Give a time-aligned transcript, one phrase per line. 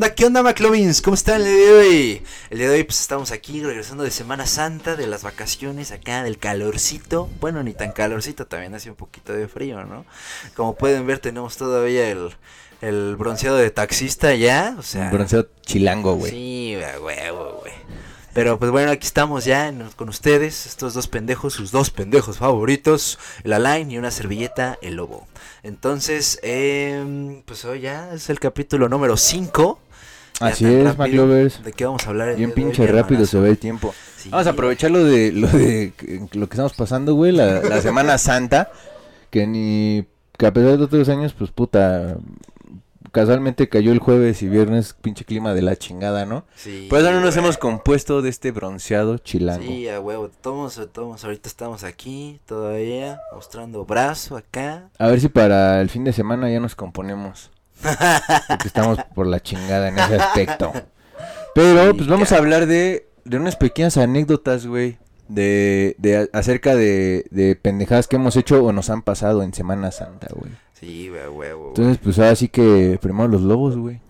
[0.00, 0.14] onda?
[0.14, 1.02] ¿Qué onda, McLovins?
[1.02, 2.22] ¿Cómo están el día de hoy?
[2.48, 6.22] El día de hoy, pues estamos aquí regresando de Semana Santa, de las vacaciones acá,
[6.22, 7.28] del calorcito.
[7.38, 10.06] Bueno, ni tan calorcito, también hace un poquito de frío, ¿no?
[10.56, 12.30] Como pueden ver, tenemos todavía el,
[12.80, 15.10] el bronceado de taxista ya, o sea.
[15.10, 16.30] Bronceado chilango, güey.
[16.30, 17.74] Sí, huevo, güey.
[18.32, 23.18] Pero pues bueno, aquí estamos ya con ustedes, estos dos pendejos, sus dos pendejos favoritos,
[23.44, 25.26] el Alain y una servilleta, el lobo.
[25.62, 29.89] Entonces, eh, pues hoy ya es el capítulo número 5.
[30.40, 31.62] Así es, McLovers.
[31.62, 32.34] ¿De qué vamos a hablar?
[32.34, 33.94] Bien pinche rápido se ve el tiempo.
[34.30, 35.92] Vamos a aprovechar lo de lo de
[36.32, 38.70] lo que estamos pasando, güey, la, la Semana Santa,
[39.30, 40.06] que ni
[40.38, 42.16] que a pesar de otros años, pues puta,
[43.12, 46.44] casualmente cayó el jueves y viernes, pinche clima de la chingada, ¿no?
[46.54, 46.86] Sí.
[46.88, 49.62] Por eso no nos hemos compuesto de este bronceado chilango.
[49.62, 54.88] Sí, a huevo, todos, todos ahorita estamos aquí todavía mostrando brazo acá.
[54.98, 57.50] A ver si para el fin de semana ya nos componemos.
[57.82, 60.72] Porque estamos por la chingada en ese aspecto.
[61.54, 64.98] Pero pues vamos a hablar de, de unas pequeñas anécdotas, güey.
[65.28, 69.92] De, de acerca de, de pendejadas que hemos hecho o nos han pasado en Semana
[69.92, 70.50] Santa, güey.
[70.72, 71.68] Sí, güey, huevo.
[71.68, 74.00] Entonces, pues ahora sí que primero los lobos, güey.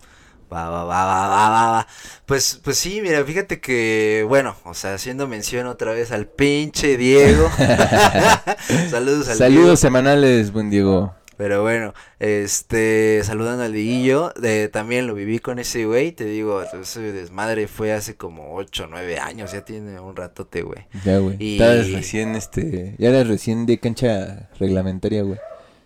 [0.51, 1.87] Va, va, va, va, va, va,
[2.25, 6.97] Pues, pues sí, mira, fíjate que, bueno, o sea, haciendo mención otra vez al pinche
[6.97, 7.49] Diego.
[8.89, 11.13] Saludos al Saludos semanales, buen Diego.
[11.41, 16.61] Pero bueno, este, saludando al Diguillo, de, también lo viví con ese güey, te digo,
[16.61, 20.85] ese desmadre fue hace como 8 o 9 años, ya tiene un ratote, güey.
[21.03, 21.37] Ya, güey.
[21.39, 21.57] Y...
[21.57, 25.39] recién, este, ya eres recién de cancha reglamentaria, güey.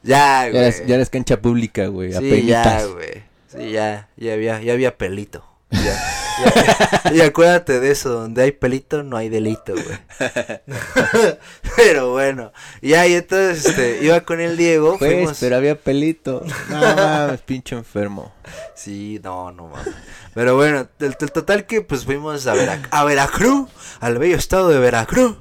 [0.04, 0.74] Ya, güey.
[0.86, 2.12] Ya eres, cancha pública, güey.
[2.12, 3.24] Sí, ya, güey.
[3.48, 5.42] Sí, ya, ya había, ya había pelito.
[5.72, 5.98] Ya,
[7.14, 9.98] y acuérdate de eso, donde hay pelito no hay delito, güey.
[11.76, 14.98] pero bueno, ya y entonces este, iba con el Diego.
[14.98, 16.44] Pues, pero había pelito.
[16.70, 18.34] No mames, pinche enfermo.
[18.76, 19.94] Sí, no, no mames.
[20.34, 22.54] Pero bueno, el, total que pues fuimos a,
[22.92, 23.70] a Veracruz,
[24.00, 25.38] al bello estado de Veracruz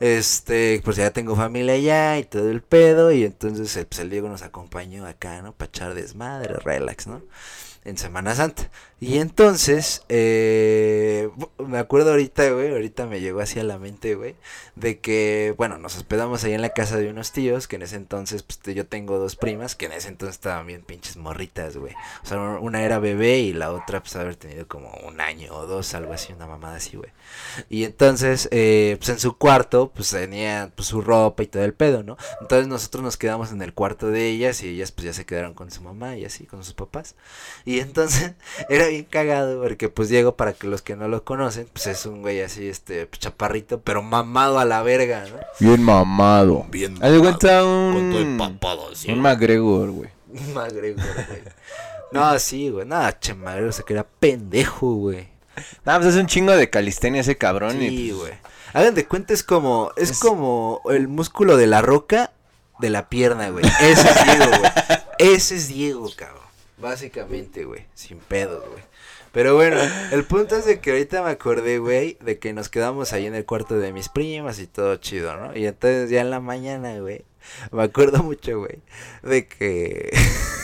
[0.00, 3.12] este, pues ya tengo familia allá y todo el pedo.
[3.12, 5.52] Y entonces eh, pues el Diego nos acompañó acá, ¿no?
[5.52, 7.22] Para echar desmadre, relax, ¿no?
[7.84, 8.70] En Semana Santa.
[9.02, 14.36] Y entonces, eh, me acuerdo ahorita, güey, ahorita me llegó así a la mente, güey,
[14.74, 17.96] de que, bueno, nos hospedamos ahí en la casa de unos tíos, que en ese
[17.96, 21.94] entonces, pues yo tengo dos primas, que en ese entonces estaban bien pinches morritas, güey.
[22.22, 25.66] O sea, una era bebé y la otra, pues, haber tenido como un año o
[25.66, 27.10] dos, algo así, una mamada así, güey.
[27.70, 31.72] Y entonces, eh, pues en su cuarto, pues tenía pues, su ropa y todo el
[31.72, 32.18] pedo, ¿no?
[32.42, 35.54] Entonces nosotros nos quedamos en el cuarto de ellas y ellas, pues ya se quedaron
[35.54, 37.14] con su mamá y así, con sus papás.
[37.78, 38.32] Entonces,
[38.68, 42.06] era bien cagado porque pues Diego, para que los que no lo conocen, pues es
[42.06, 45.38] un güey así, este, chaparrito, pero mamado a la verga, ¿no?
[45.60, 46.66] Bien mamado.
[46.70, 47.20] Bien mamado.
[47.20, 47.92] Cuenta un...
[47.92, 49.12] Con todo el papado así.
[49.12, 50.10] Un McGregor, güey.
[50.32, 51.42] Un McGregor, güey.
[52.12, 52.86] No, sí, güey.
[52.86, 55.28] Nada, che, McGregor se queda pendejo, güey.
[55.84, 57.72] Nada, pues es un chingo de calistenia ese cabrón.
[57.78, 58.32] Sí, pues güey.
[58.72, 62.32] Hagan de cuenta, es como, es, es, como el músculo de la roca
[62.78, 63.64] de la pierna, güey.
[63.80, 64.72] Ese es Diego, güey.
[65.18, 66.40] Ese es Diego, cabrón.
[66.80, 67.86] Básicamente, güey.
[67.94, 68.82] Sin pedos, güey.
[69.32, 69.76] Pero bueno,
[70.10, 73.36] el punto es de que ahorita me acordé, güey, de que nos quedamos ahí en
[73.36, 75.56] el cuarto de mis primas y todo chido, ¿no?
[75.56, 77.24] Y entonces ya en la mañana, güey,
[77.70, 78.80] me acuerdo mucho, güey,
[79.22, 80.10] de que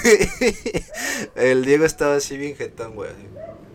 [1.37, 3.10] el Diego estaba así bien jetón, güey,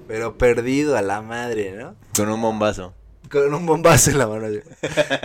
[0.09, 1.96] pero perdido a la madre, ¿no?
[2.13, 2.94] Con un bombazo.
[3.31, 4.63] Con un bombazo en la mano, güey.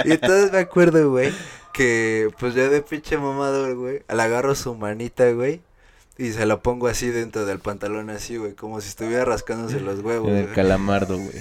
[0.05, 1.33] Y entonces me acuerdo, güey,
[1.73, 5.61] que pues yo de pinche mamador, güey, le agarro su manita, güey,
[6.19, 10.01] y se lo pongo así dentro del pantalón, así, güey, como si estuviera rascándose los
[10.01, 10.31] huevos.
[10.31, 11.33] El calamardo, güey.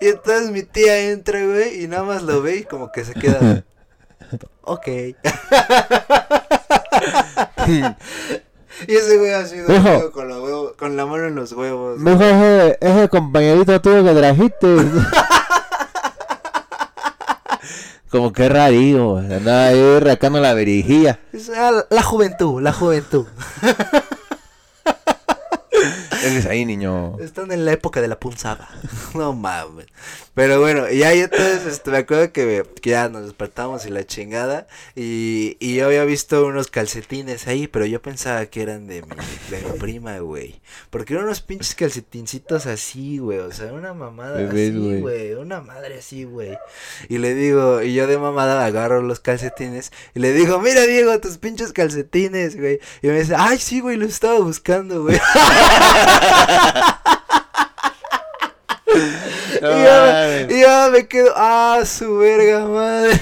[0.00, 3.14] y entonces mi tía entra, güey, y nada más lo ve y como que se
[3.14, 3.64] queda.
[4.62, 4.88] ok.
[8.86, 10.28] y ese güey ha sido con,
[10.76, 11.98] con la mano en los huevos.
[11.98, 14.76] Mijo, ese, ese compañerito tuyo que trajiste.
[18.10, 21.20] Como que raro, andaba ahí rascando la verijilla.
[21.90, 23.26] La juventud, la juventud.
[26.24, 27.18] Eres ahí, niño.
[27.20, 28.68] Están en la época de la punzada.
[29.14, 29.86] No mames.
[30.38, 34.68] Pero bueno, y ahí entonces este, me acuerdo que, ya nos despertamos y la chingada.
[34.94, 39.16] Y, y, yo había visto unos calcetines ahí, pero yo pensaba que eran de mi,
[39.50, 40.60] de mi prima, güey.
[40.90, 43.40] Porque eran unos pinches calcetincitos así, güey.
[43.40, 45.34] O sea, una mamada así, güey.
[45.34, 46.56] Una madre así, güey.
[47.08, 49.90] Y le digo, y yo de mamada agarro los calcetines.
[50.14, 52.78] Y le digo, mira, Diego, tus pinches calcetines, güey.
[53.02, 55.18] Y me dice, ay, sí, güey, los estaba buscando, güey.
[60.48, 63.20] y, ya, me quedo, ah, su verga madre.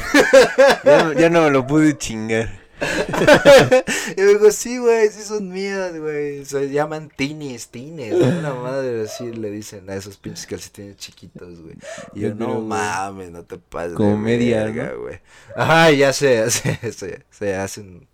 [1.19, 2.67] ya, no me lo pude chingar.
[4.17, 6.44] y me dijo, sí, güey, sí son mías, güey.
[6.44, 8.12] Se llaman tinis, tines.
[8.12, 11.77] Una madre así le dicen a esos pinches calcetines chiquitos, güey.
[12.15, 13.94] Y yo, no mames, no te pases.
[13.94, 15.21] Como media, güey.
[15.56, 18.06] Ajá, ya se, se, se, se hacen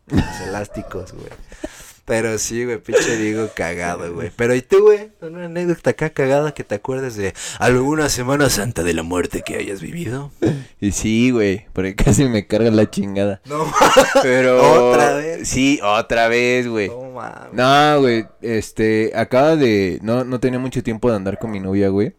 [0.46, 1.30] elásticos, güey.
[2.04, 4.32] Pero sí, güey, pinche Diego cagado, güey.
[4.34, 5.12] Pero ¿y tú, güey?
[5.20, 9.56] ¿Una anécdota acá cagada que te acuerdes de alguna Semana Santa de la muerte que
[9.56, 10.32] hayas vivido?
[10.80, 13.40] Y sí, güey, porque casi me carga la chingada.
[13.44, 13.64] No,
[14.22, 14.90] pero...
[14.90, 15.48] ¿Otra vez?
[15.48, 16.88] Sí, otra vez, güey.
[16.88, 17.52] No, mames.
[17.52, 20.00] No, güey, este, acaba de...
[20.02, 22.14] No, no tenía mucho tiempo de andar con mi novia, güey.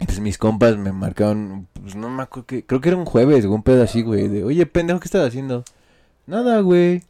[0.00, 2.64] Entonces mis compas me marcaron, pues no me acuerdo que...
[2.64, 4.28] Creo que era un jueves, un pedo así, güey.
[4.28, 5.64] De, oye, pendejo, ¿qué estás haciendo?
[6.26, 7.02] Nada, güey.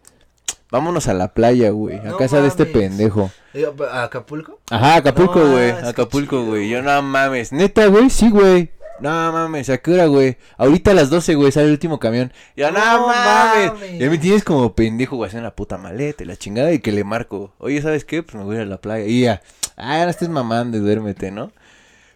[0.73, 1.99] Vámonos a la playa, güey.
[1.99, 3.31] A No casa de este pendejo.
[3.53, 4.59] Digo, ¿A Acapulco?
[4.71, 5.71] Ajá, Acapulco, No, güey.
[5.71, 6.71] Acapulco, güey.
[6.71, 7.53] Yo no mames.
[7.53, 8.09] Neta, güey.
[8.09, 8.71] Sí, güey.
[8.99, 9.69] No mames.
[9.69, 10.39] ¿A qué hora, güey?
[10.57, 11.53] Ahorita a las 12, güey.
[11.53, 12.33] Sale el último camión.
[12.57, 13.73] Ya, no, No mames.
[13.75, 13.99] mames.
[13.99, 15.29] Ya me tienes como pendejo, güey.
[15.29, 16.73] Haciendo la puta maleta la chingada.
[16.73, 17.53] Y que le marco.
[17.59, 18.23] Oye, ¿sabes qué?
[18.23, 19.05] Pues me voy a ir a la playa.
[19.05, 19.43] Y ya.
[19.77, 21.53] Ah, no estés mamando y duérmete, ¿no?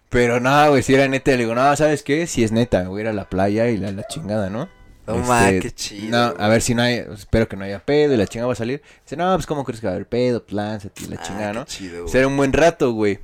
[0.08, 0.82] Pero no, güey.
[0.82, 2.26] Si era neta, le digo, no, ¿sabes qué?
[2.26, 2.88] Si es neta.
[2.88, 4.68] Voy a ir a la playa y la, la chingada, ¿no?
[5.06, 6.10] No Este, mames, qué chido.
[6.10, 8.52] No, a ver si no hay, espero que no haya pedo y la chingada va
[8.54, 8.82] a salir.
[9.04, 11.22] Dice, no, pues cómo crees que va a haber pedo, pues lánzate y la Ah,
[11.22, 11.64] chingada, qué ¿no?
[11.64, 13.20] chido, Pues era un buen rato, güey.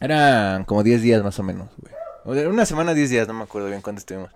[0.00, 1.92] Eran como 10 días más o menos, güey.
[2.24, 4.30] O sea, una semana, 10 días, no me acuerdo bien cuánto estuvimos.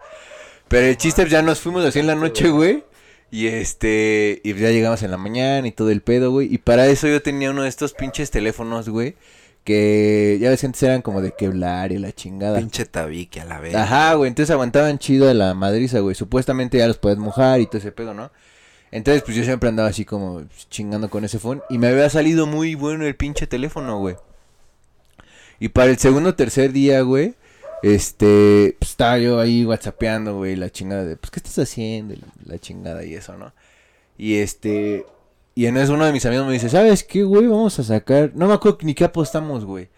[0.69, 2.85] Pero el chiste, pues, ya nos fuimos así en la noche, güey.
[3.31, 6.53] Y este, y ya llegamos en la mañana y todo el pedo, güey.
[6.53, 9.17] Y para eso yo tenía uno de estos pinches teléfonos, güey.
[9.65, 12.59] Que ya ves que antes eran como de Kevlar y la chingada.
[12.59, 13.75] Pinche tabique a la vez.
[13.75, 16.15] Ajá, güey, entonces aguantaban chido a la madriza, güey.
[16.15, 18.31] Supuestamente ya los puedes mojar y todo ese pedo, ¿no?
[18.91, 21.63] Entonces, pues yo siempre andaba así como chingando con ese phone.
[21.69, 24.17] Y me había salido muy bueno el pinche teléfono, güey.
[25.59, 27.35] Y para el segundo o tercer día, güey,
[27.83, 32.15] este, pues estaba yo ahí whatsappeando, güey, la chingada de, pues, ¿qué estás haciendo?
[32.47, 33.53] La chingada y eso, ¿no?
[34.17, 35.05] Y este,
[35.55, 37.47] y en eso uno de mis amigos me dice, ¿sabes qué, güey?
[37.47, 39.89] Vamos a sacar, no me acuerdo ni qué apostamos, güey.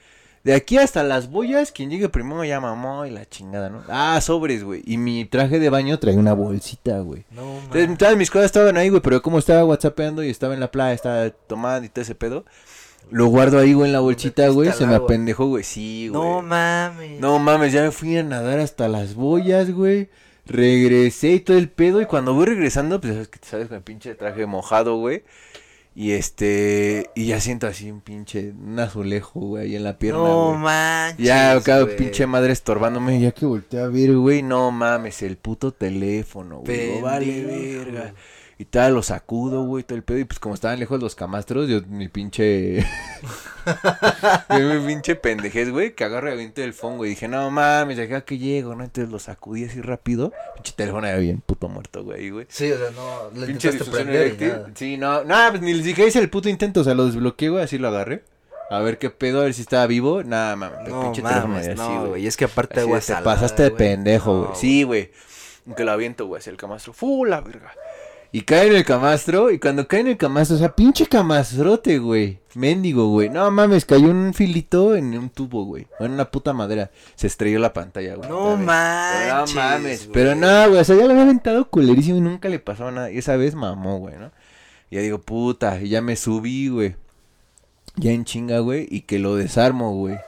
[0.44, 3.82] De aquí hasta las boyas, quien llegue primero ya mamó y la chingada, ¿no?
[3.88, 4.80] Ah, sobres, güey.
[4.86, 7.24] Y mi traje de baño trae una bolsita, güey.
[7.32, 7.98] No Entonces, mames.
[7.98, 10.92] todas mis cosas estaban ahí, güey, pero como estaba whatsappeando y estaba en la playa,
[10.94, 12.44] estaba tomando y todo ese pedo,
[13.10, 16.22] lo guardo ahí, güey, en la bolsita, güey, se me apendejó, güey, sí, güey.
[16.22, 17.20] No mames.
[17.20, 20.10] No mames, ya me fui a nadar hasta las boyas, güey.
[20.46, 22.00] Regresé y todo el pedo.
[22.00, 25.24] Y cuando voy regresando, pues sabes que te sales con el pinche traje mojado, güey.
[25.94, 27.10] Y este.
[27.14, 28.50] Y ya siento así un pinche.
[28.52, 30.58] Un azulejo, güey, ahí en la pierna, No güey.
[30.58, 31.26] manches.
[31.26, 31.96] Ya, güey.
[31.96, 33.18] pinche madre estorbándome.
[33.18, 34.42] Ya que volteé a ver, güey.
[34.42, 36.90] No mames, el puto teléfono, güey.
[36.90, 37.84] Digo, vale, Pendejo.
[37.84, 38.14] verga.
[38.58, 40.18] Y tal, lo sacudo, güey, todo el pedo.
[40.18, 42.86] Y pues como estaban lejos los camastros, yo mi pinche.
[44.50, 47.10] mi pinche pendejez, güey, que agarro y aviento el phone, güey.
[47.10, 48.84] Dije, no mames, acá que llego, ¿no?
[48.84, 50.32] Entonces lo sacudí así rápido.
[50.54, 52.46] Pinche teléfono era bien puto muerto, güey, güey.
[52.48, 53.38] Sí, o sea, no.
[53.38, 54.64] Le Pinche prender.
[54.74, 57.50] Sí, no, no, pues ni les dije, hice el puto intento, o sea, lo desbloqueé,
[57.50, 58.22] güey, así lo agarré.
[58.70, 60.24] A ver qué pedo, a ver si estaba vivo.
[60.24, 62.08] Nada, mames, No pinche teléfono mames, ya así, no, güey.
[62.08, 62.26] güey.
[62.26, 63.78] Es que aparte Así de, te pasaste de güey.
[63.78, 64.48] pendejo, güey.
[64.48, 65.10] No, sí, güey.
[65.76, 66.92] Que lo aviento, güey, hacia el camastro.
[66.92, 67.72] ¡Fu, la verga!
[68.36, 71.98] Y cae en el camastro, y cuando cae en el camastro, o sea, pinche camastrote,
[71.98, 72.38] güey.
[72.54, 73.30] Mendigo, güey.
[73.30, 75.86] No mames, cayó un filito en un tubo, güey.
[76.00, 76.90] En una puta madera.
[77.14, 78.28] Se estrelló la pantalla, güey.
[78.28, 79.54] No manches.
[79.54, 80.00] No mames.
[80.00, 80.12] güey.
[80.12, 80.80] Pero no, güey.
[80.82, 83.10] O sea, ya lo había aventado culerísimo y nunca le pasó nada.
[83.10, 84.30] Y esa vez mamó, güey, ¿no?
[84.90, 85.80] Y ya digo, puta.
[85.80, 86.94] Y ya me subí, güey.
[87.94, 88.86] Ya en chinga, güey.
[88.90, 90.18] Y que lo desarmo, güey.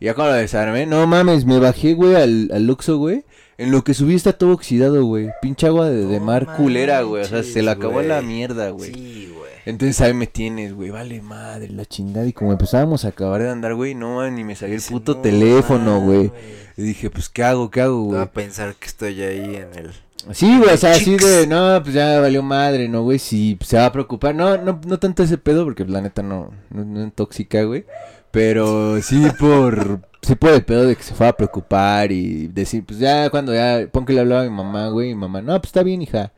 [0.00, 3.24] Y ya cuando lo desarmé, no mames, me bajé, güey, al, al Luxo, güey.
[3.58, 5.30] En lo que subí está todo oxidado, güey.
[5.40, 7.22] Pinche agua de, mar culera, güey.
[7.22, 8.92] O sea, se le acabó la mierda, güey.
[8.92, 9.52] Sí, güey.
[9.64, 12.26] Entonces ahí me tienes, güey, vale madre, la chingada.
[12.26, 15.20] Y como empezábamos a acabar de andar, güey, no, ni me salió el puto "No
[15.20, 16.28] teléfono, güey.
[16.28, 16.42] mames".
[16.76, 18.20] Y dije, pues, ¿qué hago, qué hago, güey?
[18.20, 19.92] a pensar que estoy ahí en el.
[20.32, 23.18] Sí, güey, o sea, así de, no, pues ya valió madre, ¿no, güey?
[23.18, 24.34] Sí, se va a preocupar.
[24.34, 27.84] No, no, no tanto ese pedo, porque la neta no, no, no es tóxica, güey.
[28.30, 32.84] Pero sí por, sí por el pedo de que se fue a preocupar y decir,
[32.84, 35.58] pues ya cuando ya, pon que le hablaba a mi mamá, güey, mi mamá, no,
[35.60, 36.32] pues está bien, hija.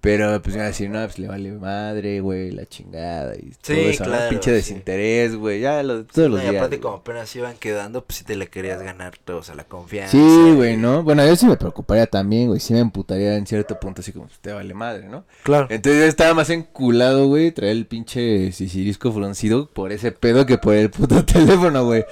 [0.00, 3.74] Pero pues iba a decir, no, pues le vale madre, güey, la chingada y todo
[3.74, 4.10] Sí, eso, ¿no?
[4.10, 4.56] claro, Pinche sí.
[4.56, 6.56] desinterés, güey, ya lo, todos los No, y días.
[6.56, 6.82] aparte, güey.
[6.82, 10.10] como apenas iban quedando, pues si te le querías ganar todos a la confianza.
[10.12, 11.02] Sí, güey, ¿no?
[11.02, 14.26] Bueno, yo sí me preocuparía también, güey, sí me emputaría en cierto punto, así como,
[14.26, 15.24] pues, te vale madre, ¿no?
[15.42, 15.68] Claro.
[15.70, 20.58] Entonces yo estaba más enculado, güey, traer el pinche sisirisco fruncido por ese pedo que
[20.58, 22.04] por el puto teléfono, güey.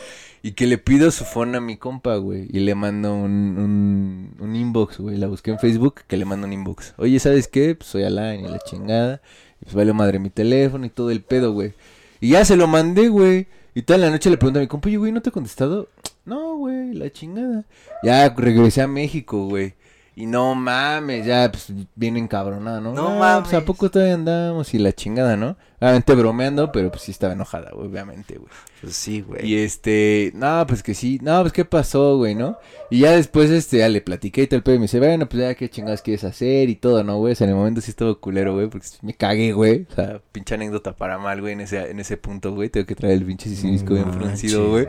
[0.42, 2.48] Y que le pido su phone a mi compa, güey.
[2.50, 5.16] Y le mando un, un, un inbox, güey.
[5.16, 6.94] La busqué en Facebook, que le mando un inbox.
[6.98, 7.76] Oye, ¿sabes qué?
[7.76, 9.22] Pues soy Alain y la chingada.
[9.60, 11.74] Y pues vale madre mi teléfono y todo el pedo, güey.
[12.20, 13.46] Y ya se lo mandé, güey.
[13.74, 15.88] Y toda la noche le pregunto a mi compa, oye, güey, ¿no te ha contestado?
[16.24, 17.64] No, güey, la chingada.
[18.02, 19.74] Ya regresé a México, güey.
[20.14, 22.92] Y no mames, ya, pues, bien encabronada, ¿no?
[22.92, 23.48] No, mames.
[23.48, 24.74] Pues, ¿a poco todavía andamos?
[24.74, 25.56] Y la chingada, ¿no?
[25.80, 28.50] Obviamente bromeando, pero pues sí estaba enojada, obviamente, güey.
[28.80, 29.44] Pues sí, güey.
[29.44, 32.58] Y este, no, pues que sí, no, pues qué pasó, güey, ¿no?
[32.90, 35.54] Y ya después, este, ya le platiqué y tal, pero me dice, bueno, pues ya
[35.54, 37.32] qué chingadas quieres hacer y todo, ¿no, güey?
[37.32, 39.86] O sea, en el momento sí estaba culero, güey, porque me cagué, güey.
[39.90, 42.68] O sea, pinche anécdota para mal, güey, en ese, en ese punto, güey.
[42.68, 44.86] Tengo que traer el pinche sisirisco bien fruncido, güey.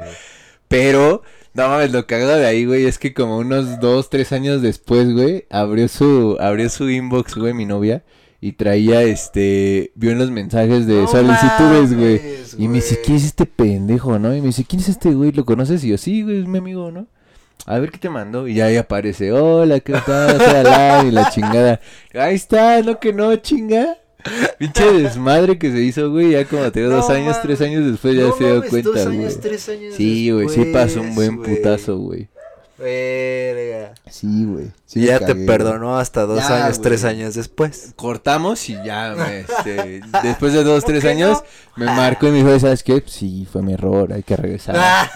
[0.74, 1.22] Pero,
[1.54, 5.14] no mames, lo cagado de ahí, güey, es que como unos dos, tres años después,
[5.14, 8.04] güey, abrió su, abrió su inbox, güey, mi novia.
[8.42, 12.22] Y traía, este, vio en los mensajes de solicitudes, güey.
[12.58, 14.36] Y me dice, ¿quién es este pendejo, no?
[14.36, 15.32] Y me dice, ¿quién es este güey?
[15.32, 15.84] ¿Lo conoces?
[15.84, 17.06] Y yo, sí, güey, es mi amigo, ¿no?
[17.68, 18.48] A ver qué te mandó.
[18.48, 21.08] Y ahí aparece, hola, ¿qué tal?
[21.08, 21.82] y la chingada.
[22.16, 24.00] Ahí está, no que no, chinga.
[24.58, 28.32] Pinche desmadre que se hizo, güey, ya como te dos años, tres años después ya
[28.38, 32.30] se dio cuenta, dos años, Tres años sí, güey, sí pasó un buen putazo, güey.
[32.78, 33.94] Verga.
[34.10, 34.72] Sí, güey.
[34.86, 37.94] Sí ya te perdonó hasta dos años, tres años después.
[37.96, 41.44] Cortamos y ya, este, después de dos, tres años,
[41.76, 43.04] me marcó y me dijo, ¿sabes qué?
[43.06, 45.10] Sí, fue mi error, hay que regresar.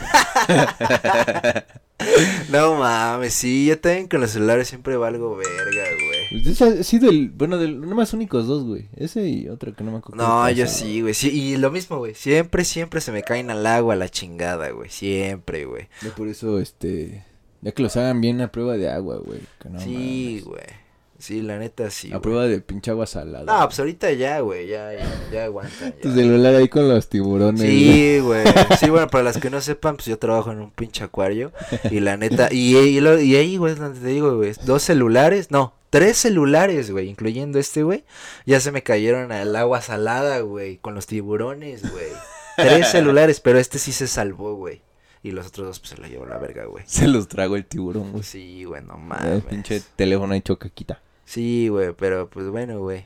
[2.51, 6.17] no mames, sí, yo también con los celulares siempre valgo verga, güey.
[6.29, 8.87] Pues ese ha sido el, bueno, del, más únicos dos, güey.
[8.95, 10.23] Ese y otro que no me acuerdo.
[10.23, 11.13] No, yo sí, güey.
[11.13, 12.13] Sí, y lo mismo, güey.
[12.13, 14.89] Siempre, siempre se me caen al agua la chingada, güey.
[14.89, 15.87] Siempre, güey.
[16.03, 17.23] Yo por eso, este,
[17.61, 19.39] ya que los hagan bien a prueba de agua, güey.
[19.79, 20.86] sí, güey.
[21.19, 22.13] Sí, la neta sí.
[22.13, 23.45] A prueba de pinche agua salada.
[23.45, 25.91] No, pues ahorita ya, güey, ya, ya, ya aguanta.
[26.01, 27.61] Tu celular ahí con los tiburones.
[27.61, 28.43] Sí, güey.
[28.79, 31.51] Sí, bueno, para las que no sepan, pues yo trabajo en un pinche acuario.
[31.91, 35.73] Y la neta, y, y, y ahí, güey, donde te digo, güey, dos celulares, no,
[35.89, 38.03] tres celulares, güey, incluyendo este, güey,
[38.45, 42.07] ya se me cayeron al agua salada, güey, con los tiburones, güey.
[42.55, 44.81] Tres celulares, pero este sí se salvó, güey.
[45.23, 46.83] Y los otros dos, pues se la llevó la verga, güey.
[46.87, 48.23] Se los trago el tiburón, güey.
[48.23, 49.25] Sí, güey, no mames.
[49.25, 51.01] El pinche teléfono ahí chocaquita.
[51.27, 53.05] Sí, güey, pero pues bueno, güey.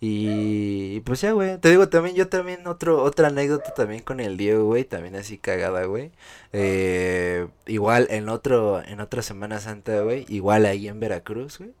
[0.00, 1.58] Y, pues ya, güey.
[1.58, 4.84] Te digo también, yo también, otro, otra anécdota también con el Diego, güey.
[4.84, 6.12] También así cagada, güey.
[6.52, 10.26] Eh, igual en otro, en otra Semana Santa, güey.
[10.28, 11.72] Igual ahí en Veracruz, güey.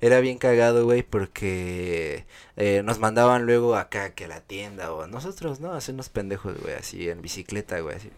[0.00, 2.26] Era bien cagado, güey, porque
[2.56, 5.72] eh, nos mandaban luego acá que la tienda o nosotros, ¿no?
[5.72, 8.10] Hacernos pendejos, güey, así en bicicleta, güey, así.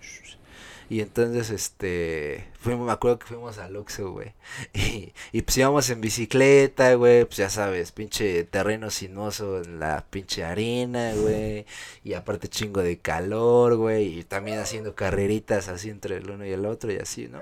[0.91, 4.35] Y entonces, este, fuimos, me acuerdo que fuimos al Oxxo, güey.
[4.75, 10.05] Y, y pues íbamos en bicicleta, güey, pues ya sabes, pinche terreno sinuoso en la
[10.11, 11.65] pinche arena, güey.
[12.03, 14.19] Y aparte chingo de calor, güey.
[14.19, 17.41] Y también haciendo carreritas así entre el uno y el otro y así, ¿no?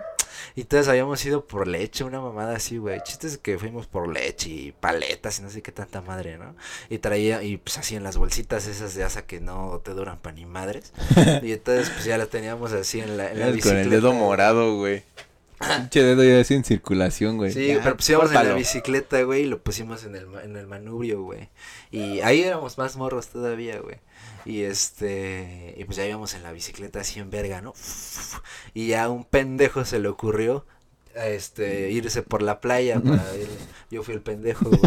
[0.54, 3.00] Y entonces habíamos ido por leche, una mamada así, güey.
[3.02, 6.54] Chistes que fuimos por leche y paletas y no sé qué tanta madre, ¿no?
[6.88, 10.18] Y traía, y pues así en las bolsitas esas de asa que no te duran
[10.18, 10.92] pa' ni madres.
[11.42, 13.76] y entonces pues ya la teníamos así en la, en la bicicleta.
[13.76, 15.02] Con el dedo morado, güey.
[15.58, 17.52] Pinche dedo ya así en circulación, güey.
[17.52, 21.22] Sí, pero pusimos en la bicicleta, güey, y lo pusimos en el, en el manubrio,
[21.22, 21.48] güey.
[21.90, 23.96] Y ahí éramos más morros todavía, güey.
[24.48, 27.74] Y este, y pues ya íbamos en la bicicleta así en verga, ¿no?
[28.72, 30.64] Y a un pendejo se le ocurrió
[31.14, 33.46] este, irse por la playa para ir.
[33.90, 34.80] Yo fui el pendejo, güey.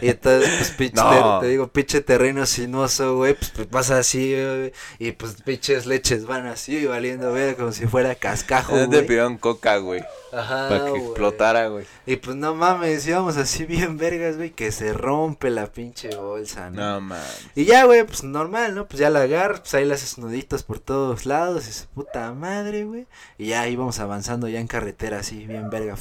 [0.00, 1.02] Y entonces, pues, pinche,
[1.42, 6.24] te, digo, pinche terreno sinuoso, güey, pues, pues pasa así, güey, y pues pinches leches
[6.24, 8.88] van así, valiendo, ver como si fuera cascajo, güey.
[8.88, 10.02] te pidieron coca, güey.
[10.32, 11.84] Ajá, Para que explotara, güey.
[12.06, 16.70] Y pues no mames, íbamos así bien vergas, güey, que se rompe la pinche bolsa,
[16.70, 16.94] ¿no?
[16.94, 17.46] No mames.
[17.54, 18.86] Y ya, güey, pues normal, ¿no?
[18.86, 22.84] Pues ya la agarras, pues ahí haces nuditos por todos lados, y su puta madre,
[22.84, 23.06] güey.
[23.36, 25.96] Y ya íbamos avanzando ya en carretera así, bien verga.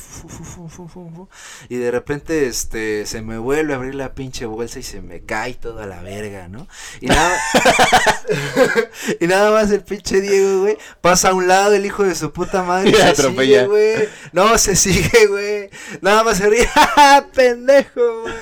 [1.70, 5.22] y de repente, este, se me vuelve a abrir la pinche bolsa y se me
[5.22, 6.68] cae toda la verga, ¿no?
[7.02, 7.38] Y nada,
[9.20, 12.32] y nada más el pinche Diego, güey, pasa a un lado el hijo de su
[12.32, 12.92] puta madre.
[12.92, 13.66] Y se atropella.
[13.66, 14.10] güey.
[14.34, 15.70] No, se sigue, güey.
[16.02, 16.68] Nada más se ríe.
[17.34, 18.34] pendejo, güey!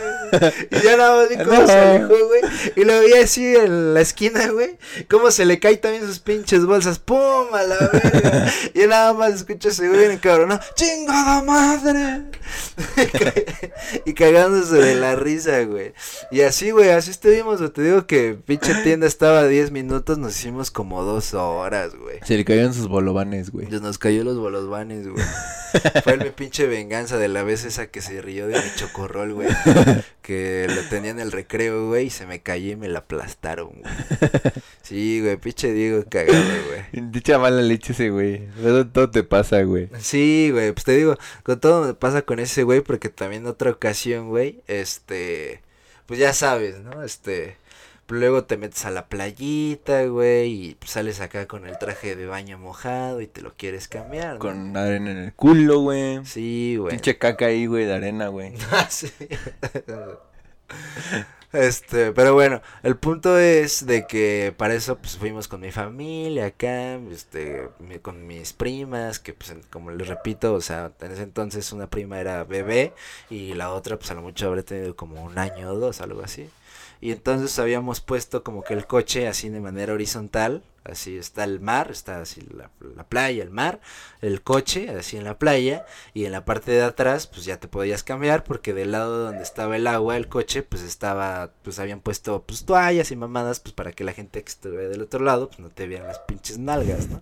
[0.71, 2.41] Y ya nada más vi cómo se alejó, güey.
[2.75, 4.77] Y lo vi así en la esquina, güey.
[5.09, 6.99] Cómo se le cae también sus pinches bolsas.
[6.99, 7.53] ¡Pum!
[7.53, 8.53] A la verga.
[8.73, 10.49] Y nada más escucha ese güey cabrón.
[10.49, 10.59] ¿no?
[10.75, 12.23] ¡Chingada madre!
[14.05, 15.93] y cagándose de la risa, güey.
[16.31, 17.59] Y así, güey, así estuvimos.
[17.73, 20.17] Te digo que pinche tienda estaba a 10 minutos.
[20.17, 22.19] Nos hicimos como dos horas, güey.
[22.23, 23.67] Se le cayeron sus bolovanes, güey.
[23.67, 25.23] Nos cayó los bolovanes, güey.
[26.03, 29.49] Fue mi pinche venganza de la vez esa que se rió de mi chocorrol, güey.
[30.21, 33.69] Que lo tenía en el recreo, güey, y se me cayó y me la aplastaron,
[33.69, 33.93] güey.
[34.83, 37.09] Sí, güey, pinche Diego cagado, güey.
[37.09, 38.47] Dicha mala leche ese, güey.
[38.93, 39.89] Todo te pasa, güey.
[39.99, 43.71] Sí, güey, pues te digo, con todo me pasa con ese güey, porque también otra
[43.71, 45.61] ocasión, güey, este,
[46.05, 47.03] pues ya sabes, ¿no?
[47.03, 47.57] Este,
[48.09, 52.57] Luego te metes a la playita, güey, y sales acá con el traje de baño
[52.57, 54.33] mojado y te lo quieres cambiar.
[54.33, 54.39] ¿no?
[54.39, 56.25] Con arena en el culo, güey.
[56.25, 56.91] Sí, güey.
[56.91, 58.53] Pinche caca ahí, güey, de arena, güey.
[58.71, 59.11] Ah, sí.
[61.51, 66.45] Este, pero bueno, el punto es de que para eso pues fuimos con mi familia
[66.47, 67.69] acá, este,
[68.03, 72.19] con mis primas, que pues como les repito, o sea, en ese entonces una prima
[72.19, 72.93] era bebé
[73.31, 76.21] y la otra pues a lo mucho habría tenido como un año o dos, algo
[76.21, 76.47] así.
[77.01, 81.59] Y entonces habíamos puesto como que el coche así de manera horizontal, así está el
[81.59, 83.79] mar, está así la, la playa, el mar,
[84.21, 87.67] el coche así en la playa y en la parte de atrás pues ya te
[87.67, 92.01] podías cambiar porque del lado donde estaba el agua, el coche pues estaba, pues habían
[92.01, 95.47] puesto pues toallas y mamadas pues para que la gente que estuviera del otro lado
[95.47, 97.21] pues no te vieran las pinches nalgas, ¿no?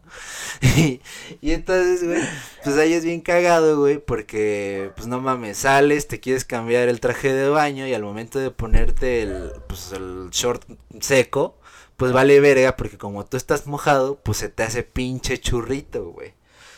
[0.61, 1.01] y,
[1.41, 2.21] y entonces, güey,
[2.63, 6.99] pues ahí es bien cagado, güey, porque pues no mames, sales, te quieres cambiar el
[6.99, 10.63] traje de baño y al momento de ponerte el, pues el short
[10.99, 11.56] seco,
[11.97, 16.33] pues vale verga porque como tú estás mojado, pues se te hace pinche churrito, güey.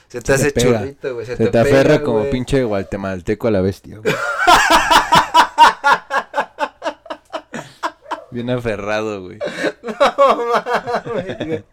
[0.07, 0.79] Se te Se hace te pega.
[0.79, 1.25] churrito, güey.
[1.25, 2.31] Se, Se te, pega, aferra como güey.
[2.31, 4.15] pinche guatemalteco a la bestia, güey.
[8.31, 9.39] Bien aferrado, güey.
[9.81, 9.95] No
[11.05, 11.63] mames, güey.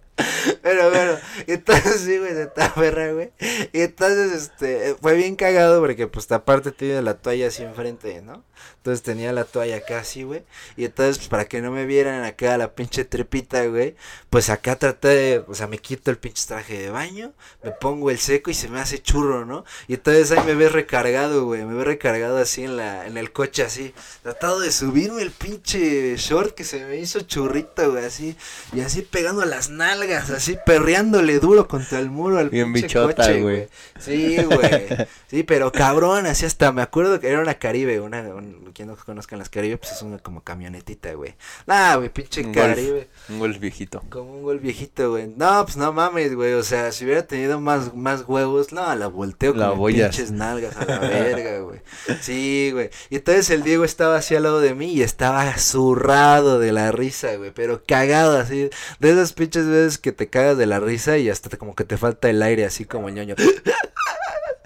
[0.63, 1.13] Pero bueno,
[1.47, 3.31] entonces sí, güey, se te aferra, güey.
[3.73, 8.43] Y entonces, este, fue bien cagado porque, pues, aparte tiene la toalla así enfrente, ¿no?
[8.87, 10.45] Entonces tenía la toalla acá así, güey.
[10.77, 13.97] Y entonces, pues, para que no me vieran acá la pinche trepita, güey,
[14.31, 17.33] pues acá traté de, o sea, me quito el pinche traje de baño,
[17.65, 19.65] me pongo el seco y se me hace churro, ¿no?
[19.89, 23.33] Y entonces ahí me ves recargado, güey, me ves recargado así en la, en el
[23.33, 28.37] coche, así, tratado de subirme el pinche short que se me hizo churrito, güey, así,
[28.73, 33.17] y así pegando las nalgas, así perreándole duro contra el muro al Bien pinche bichota,
[33.17, 33.69] coche, güey.
[33.99, 34.87] Sí, güey.
[35.29, 38.97] Sí, pero cabrón, así hasta me acuerdo que era una Caribe, una, un- quien no
[38.97, 41.35] conozcan las Caribe, pues es una como camionetita, güey.
[41.67, 42.67] Nah, güey, pinche Un golf.
[42.67, 43.09] Caribe.
[43.31, 44.03] Un golf viejito.
[44.11, 45.29] Como un gol viejito, güey.
[45.35, 46.53] No, pues no mames, güey.
[46.53, 50.77] O sea, si hubiera tenido más, más huevos, no, la volteo La con pinches nalgas
[50.77, 51.81] a la verga, güey.
[52.21, 52.91] Sí, güey.
[53.09, 56.93] Y entonces el Diego estaba así al lado de mí y estaba zurrado de la
[56.93, 57.53] risa, güey.
[57.53, 58.69] Pero cagado así.
[59.01, 61.85] De esas pinches veces que te cagas de la risa y hasta te- como que
[61.85, 63.37] te falta el aire, así como el ñoño.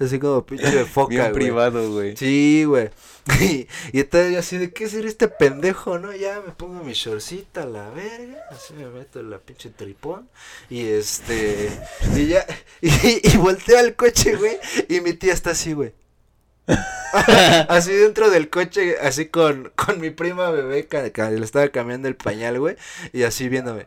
[0.00, 1.34] Así como pinche de foca, Bien güey.
[1.34, 2.16] privado, güey.
[2.16, 2.90] Sí, güey.
[3.40, 6.12] Y, y entonces yo así de, ¿qué será este pendejo, no?
[6.12, 10.28] Ya me pongo mi shortcita a la verga, así me meto la pinche tripón,
[10.68, 11.70] y este,
[12.16, 12.44] y ya,
[12.80, 12.90] y,
[13.22, 14.58] y volteo al coche, güey,
[14.88, 15.92] y mi tía está así, güey.
[17.68, 22.08] así dentro del coche, así con, con mi prima bebé, que, que le estaba cambiando
[22.08, 22.76] el pañal, güey,
[23.12, 23.86] y así viéndome.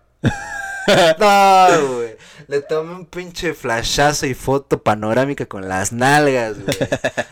[1.19, 2.15] No, güey.
[2.47, 6.77] Le tomé un pinche flashazo y foto panorámica con las nalgas, güey.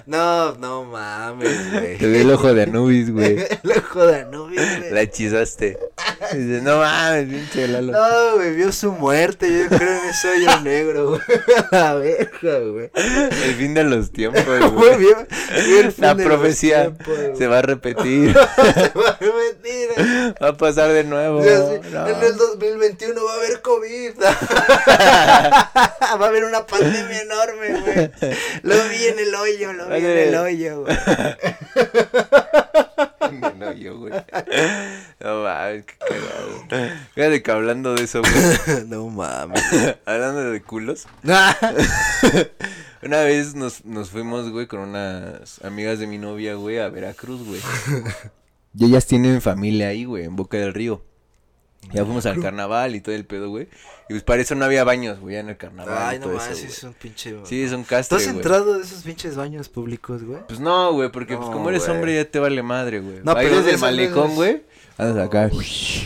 [0.05, 1.97] No, no mames, güey.
[1.97, 3.37] Te vi el ojo de Anubis, güey.
[3.63, 4.91] El ojo de Anubis, güey.
[4.91, 5.77] La hechizaste.
[6.31, 7.91] Dice, no mames, pinche Lalo.
[7.91, 9.49] No, güey, vio su muerte.
[9.69, 11.21] Yo creo en ese hoyo negro, güey.
[11.71, 12.89] La verga, güey.
[12.95, 15.27] El fin de los tiempos, Güey, vio-
[15.67, 18.33] vio el fin La de los profecía tiempos, se va a repetir.
[18.33, 18.39] Se
[18.97, 20.35] va a repetir.
[20.41, 21.43] Va a pasar de nuevo.
[21.43, 22.07] Sí, así, No.
[22.07, 24.13] En el 2021 va a haber COVID.
[24.21, 28.11] va a haber una pandemia enorme, güey.
[28.63, 30.97] Lo vi en el hoyo, lo vi en el hoyo, güey.
[33.57, 34.13] No, yo, güey.
[35.19, 36.95] No mames, qué cagado.
[37.13, 38.85] Fíjate que hablando de eso, güey.
[38.87, 39.63] No mames.
[40.05, 41.07] hablando de culos.
[43.03, 47.43] Una vez nos, nos fuimos, güey, con unas amigas de mi novia, güey, a Veracruz,
[47.45, 47.61] güey.
[48.73, 51.03] Y ellas tienen familia ahí, güey, en Boca del Río.
[51.93, 53.67] Ya fuimos al carnaval y todo el pedo, güey.
[54.07, 55.95] Y pues para eso no había baños, güey, en el carnaval.
[55.97, 57.35] Ay, y no eso, es un pinche.
[57.43, 58.35] Sí, es un ¿Tú castre, has güey.
[58.37, 60.39] entrado de esos pinches baños públicos, güey?
[60.47, 61.95] Pues no, güey, porque pues como eres güey.
[61.97, 63.19] hombre ya te vale madre, güey.
[63.23, 64.63] No, Ahí pero desde de el malecón, veces- güey.
[64.97, 65.49] Andas acá.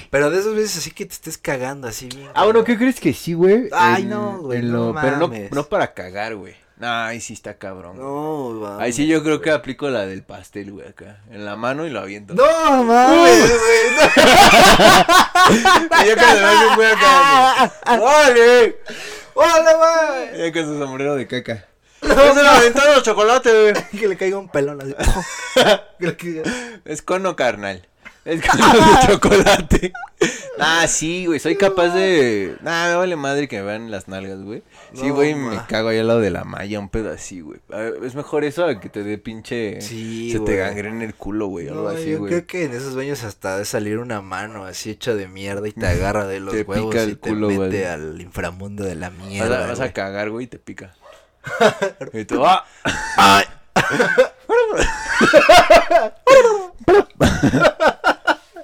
[0.10, 2.30] Pero de esas veces así que te estés cagando así bien.
[2.34, 3.68] Ah, bueno, ¿qué crees que sí, güey?
[3.74, 6.56] Ay, En- no, güey, en no lo- Pero no para cagar, güey.
[6.78, 7.96] No, ahí sí está cabrón.
[7.96, 8.06] güey.
[8.06, 8.82] No, va.
[8.84, 11.22] Ahí sí yo creo que aplico la del pastel, güey, acá.
[11.32, 12.34] En la mano y lo aviento.
[12.34, 13.86] No mames, güey.
[16.04, 17.72] Y yo cuando hace un güey acá.
[17.88, 18.78] ¡Órale!
[19.36, 19.74] ¡Hola,
[20.34, 20.38] güey!
[20.40, 21.66] Ya con su sombrero de caca.
[22.02, 23.74] ¡Es el aventado de chocolate, güey!
[24.00, 24.94] Que le caiga un pelón así.
[26.00, 27.88] Que le caiga- Es cono, carnal.
[28.26, 29.94] Es cono de chocolate.
[30.58, 31.38] Ah, sí, güey.
[31.40, 32.56] Soy capaz de.
[32.62, 34.64] Nah, me vale madre que me vean las nalgas, güey.
[34.94, 37.60] Sí, güey, me cago ahí al lado de la malla, un pedo así, güey.
[38.04, 39.82] Es mejor eso a que te dé pinche.
[39.82, 40.52] Sí, Se güey.
[40.54, 41.68] te gangrene el culo, güey.
[41.68, 42.30] Algo No, así, yo güey.
[42.32, 45.74] creo que en esos baños hasta de salir una mano así hecha de mierda y
[45.74, 47.84] te agarra de los Te huevos pica el y te culo, mete güey.
[47.84, 49.68] al inframundo de la mierda.
[49.68, 50.96] vas a cagar, güey, y te pica.
[52.14, 52.66] y tú, ¡ah!
[53.18, 53.44] Ay.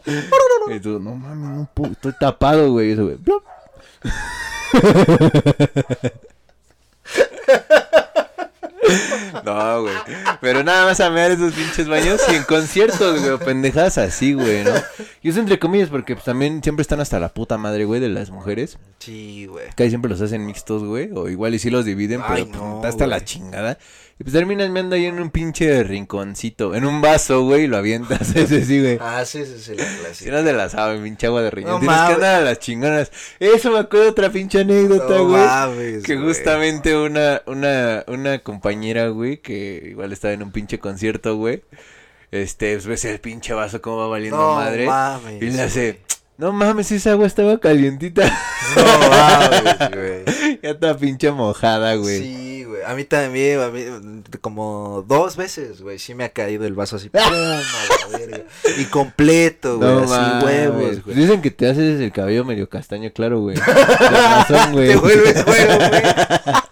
[0.76, 2.92] Y tú, no mames, no puedo, estoy tapado, güey.
[2.92, 3.18] Eso, güey.
[9.44, 9.94] No, güey.
[10.40, 13.38] Pero nada más a mear esos pinches baños y en conciertos, güey.
[13.40, 14.72] Pendejadas así, güey, ¿no?
[15.22, 18.10] Y eso entre comillas porque pues, también siempre están hasta la puta madre, güey, de
[18.10, 18.78] las mujeres.
[19.00, 19.68] Sí, güey.
[19.76, 21.10] Casi siempre los hacen mixtos, güey.
[21.14, 23.78] O igual y sí los dividen, pero pues, hasta la chingada.
[24.22, 27.78] Y pues terminas meando ahí en un pinche rinconcito, en un vaso, güey, y lo
[27.78, 28.22] avientas.
[28.36, 29.00] Ese sí, güey.
[29.02, 30.14] Ah, sí, ese es el clásico.
[30.14, 31.72] Si no te la saben, pinche agua de riñón.
[31.72, 33.12] No, Tienes que andar a las chingonas.
[33.40, 35.44] Eso me acuerdo de otra pinche anécdota, no, güey.
[35.44, 41.38] Mames, que justamente una, una, una compañera, güey, que igual estaba en un pinche concierto,
[41.38, 41.64] güey.
[42.30, 44.86] Este, pues ves el pinche vaso como va valiendo no, madre.
[44.86, 46.00] Mames, y le hace.
[46.42, 48.24] No mames, esa agua estaba calientita.
[48.76, 50.60] No mames, güey.
[50.64, 52.18] ya está pinche mojada, güey.
[52.18, 53.84] Sí, a mí también, a mí,
[54.42, 57.10] como dos veces, güey, sí me ha caído el vaso así.
[57.10, 57.22] ¡pum!
[57.22, 58.44] la verga.
[58.76, 61.16] Y completo, güey, así huevos, güey.
[61.16, 63.58] Dicen que te haces el cabello medio castaño claro, güey.
[64.00, 64.88] razón, güey.
[64.88, 65.62] Te vuelves güey.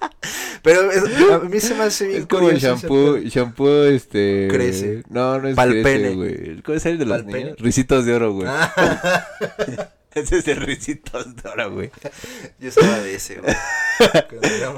[0.62, 0.90] Pero
[1.36, 4.48] a mí se me hace bien Es como el shampoo, shampoo, este...
[4.50, 5.04] Crece.
[5.10, 6.62] No, no es crece, güey.
[6.62, 7.58] ¿Cómo es el de los niños?
[7.60, 8.48] Risitos de oro, güey.
[10.12, 11.92] Ese es el risitos de oro, güey.
[12.60, 13.54] Yo estaba de ese, güey.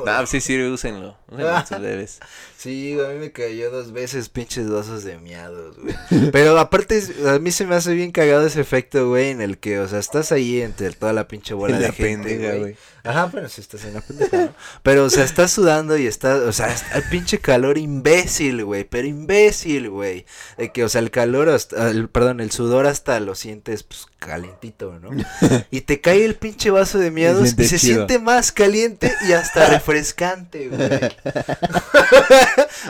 [0.06, 1.18] no, sí, sí, úsenlo.
[1.30, 2.20] Úsenlo sus.
[2.58, 5.96] Sí, a mí me cayó dos veces pinches vasos de miados, güey.
[6.32, 9.80] Pero aparte, a mí se me hace bien cagado ese efecto, güey, en el que,
[9.80, 12.76] o sea, estás ahí entre toda la pinche bola de gente, güey.
[13.04, 14.54] Ajá, pero si estás en la pendeja, ¿no?
[14.84, 19.08] Pero, o sea, estás sudando y estás, o sea, hay pinche calor imbécil, güey, pero
[19.08, 20.26] imbécil, güey.
[20.58, 24.08] De que, o sea, el calor, hasta, el, perdón, el sudor hasta lo sientes, pues,
[24.20, 25.10] calentito, ¿no?
[25.72, 29.66] Y te cae el pinche vaso de miados y se siente más caliente y hasta
[29.70, 30.90] refrescante, güey.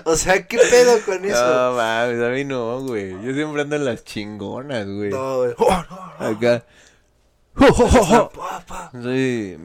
[0.03, 1.45] o sea, ¿qué pedo con eso?
[1.45, 3.11] No mames, a mí no, güey.
[3.23, 5.09] Yo siempre ando en las chingonas, güey.
[5.09, 5.53] No, güey.
[5.57, 5.85] Oh,
[6.19, 6.65] Acá.
[7.55, 7.67] Me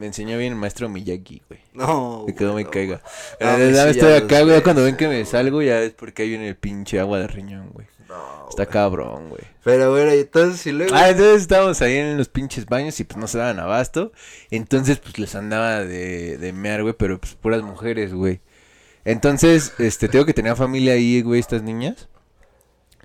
[0.05, 1.61] enseñó bien el maestro Miyagi, güey.
[1.73, 2.25] No.
[2.27, 3.01] Me quedó me caiga.
[3.39, 4.61] No, estoy acá, güey.
[4.61, 7.69] Cuando ven que me salgo, ya es porque hay viene el pinche agua de riñón,
[7.73, 7.87] güey.
[8.09, 8.47] No.
[8.49, 9.43] Está cabrón, güey.
[9.63, 10.95] Pero bueno, entonces y luego.
[10.95, 14.11] Ah, entonces estábamos ahí en los pinches baños y pues no se daban abasto.
[14.49, 18.39] Entonces, pues les andaba de, de mear, güey, pero pues puras mujeres, güey.
[19.03, 22.07] Entonces, este, tengo que tener familia ahí, güey, estas niñas.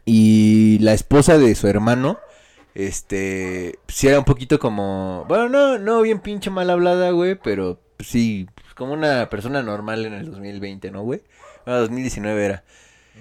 [0.04, 2.18] Y la esposa de su hermano,
[2.74, 7.80] este, sí era un poquito como, bueno, no, no bien pinche mal hablada, güey, pero
[7.98, 11.22] sí, como una persona normal en el 2020, ¿no, güey?
[11.64, 12.64] Bueno, 2019 era.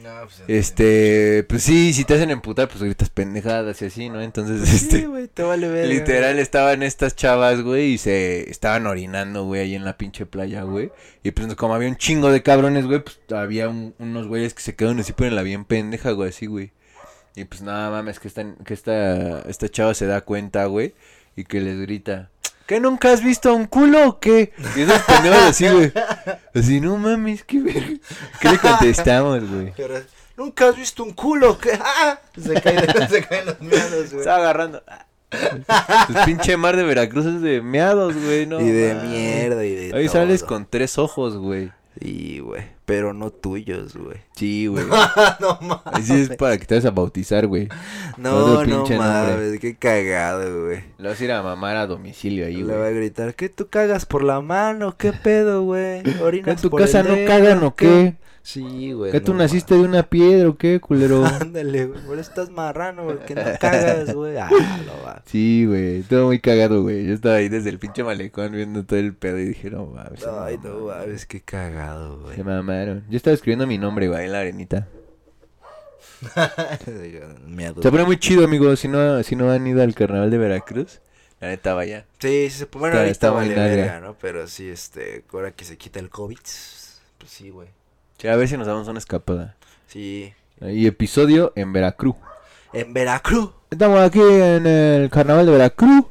[0.02, 4.22] Pues, este, pues sí, si te hacen emputar, pues gritas pendejadas y así, ¿no?
[4.22, 5.06] Entonces, pues este.
[5.06, 5.88] güey, te vale ver.
[5.90, 10.64] Literal, estaban estas chavas, güey, y se estaban orinando, güey, ahí en la pinche playa,
[10.64, 10.92] güey.
[11.24, 14.76] Y pues, como había un chingo de cabrones, güey, pues había unos güeyes que se
[14.76, 16.72] quedaron así, pero en la bien pendeja, güey, así, güey.
[17.36, 20.94] Y pues nada mames, que esta, que esta, esta chava se da cuenta, güey,
[21.36, 22.30] y que les grita.
[22.66, 24.54] ¿Qué nunca has visto un culo o qué?
[24.76, 25.92] Y esos pendejos así, güey.
[26.54, 28.00] Así, no mames, qué ver...
[28.40, 29.74] ¿Qué le contestamos, güey?
[30.38, 31.58] ¿Nunca has visto un culo?
[31.58, 31.78] ¿Qué?
[31.80, 32.20] ¡Ah!
[32.42, 34.20] Se, caen, se caen los miados, güey.
[34.20, 34.84] Está agarrando.
[35.32, 38.60] El pinche mar de Veracruz es de meados, güey, ¿no?
[38.60, 41.72] Y de mierda y de Ahí sales con tres ojos, güey.
[42.00, 42.64] Sí, güey.
[42.86, 44.18] Pero no tuyos, güey.
[44.36, 44.86] Sí, güey.
[45.40, 45.82] no mames.
[45.86, 47.68] Así es para que te vayas a bautizar, güey.
[48.18, 49.60] No, no mames.
[49.60, 50.84] Qué cagado, güey.
[50.98, 52.68] Le vas a ir a mamar a domicilio ahí, güey.
[52.68, 54.96] Le va a gritar, ¿qué tú cagas por la mano?
[54.98, 56.04] ¿Qué pedo, güey?
[56.04, 58.16] ¿Que en tu casa no cagan o qué?
[58.44, 59.12] Sí, güey.
[59.12, 61.24] ¿Que tú naciste de una piedra o qué, culero?
[61.42, 62.02] Ándale, güey.
[62.02, 63.20] Por estás marrano, güey.
[63.20, 64.38] Que no cagas, güey.
[64.38, 64.50] Ah,
[64.86, 65.22] lo va.
[65.32, 66.02] Sí, güey.
[66.04, 67.06] Todo muy cagado, güey.
[67.06, 70.26] Yo estaba ahí desde el pinche malecón viendo todo el pedo y dije, no mames.
[70.26, 72.36] Ay, no mames, qué cagado, güey.
[72.36, 73.06] Se mamaron.
[73.10, 74.88] Yo estaba escribiendo mi nombre, güey, en la arenita.
[77.82, 78.76] se pone muy chido, amigo.
[78.76, 81.00] Si no, si no han ido al carnaval de Veracruz.
[81.40, 82.06] La neta, vaya.
[82.20, 84.16] Sí, sí, bueno, ahorita está vale verga, ¿no?
[84.20, 87.68] Pero sí, este, ahora que se quita el COVID, pues sí, güey
[88.30, 89.56] a ver si nos damos una escapada.
[89.88, 90.34] Sí.
[90.62, 92.16] Y episodio en Veracruz.
[92.74, 93.52] En Veracruz.
[93.70, 96.06] Estamos aquí en el carnaval de Veracruz.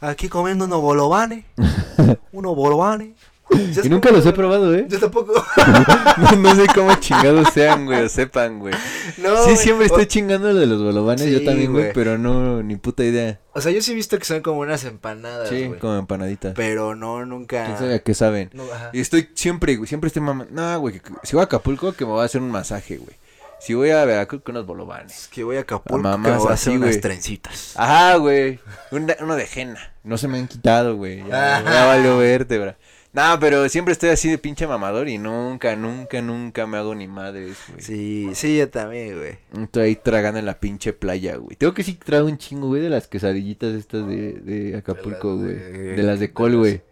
[0.00, 1.44] Aquí comiendo unos bolovanes.
[2.32, 3.14] unos bolovanes.
[3.50, 4.86] Y nunca los he probado, ¿eh?
[4.88, 5.32] Yo tampoco.
[6.38, 8.74] no, sé cómo chingados sean, güey, o sepan, güey.
[9.18, 12.76] No, sí, siempre estoy chingando lo de los bolovanes, yo también, güey, pero no, ni
[12.76, 13.40] puta idea.
[13.52, 16.54] O sea, yo sí he visto que son como unas empanadas, Sí, como empanaditas.
[16.54, 17.64] Pero no, nunca.
[17.64, 18.50] ¿Quién sabe a qué saben?
[18.92, 20.52] Y estoy siempre, güey, siempre estoy mamando.
[20.52, 23.16] No, güey, si voy a Acapulco, que me voy a hacer un masaje, güey.
[23.58, 25.28] Si voy a Veracruz con unos bolovanes.
[25.32, 27.72] Que voy a Acapulco, a que voy a hacer unas trencitas.
[27.76, 28.60] Ajá, güey.
[28.90, 29.94] Uno de henna.
[30.04, 31.24] No se me han quitado, güey.
[31.26, 32.74] Ya, ya valió verte, güey.
[33.16, 37.08] No, pero siempre estoy así de pinche mamador y nunca, nunca, nunca me hago ni
[37.08, 37.80] madres, güey.
[37.82, 39.38] Sí, sí, yo también, güey.
[39.64, 41.56] Estoy ahí tragando en la pinche playa, güey.
[41.56, 45.54] Tengo que sí trago un chingo, güey, de las quesadillitas estas de, de Acapulco, güey.
[45.54, 46.82] De, las de col, güey.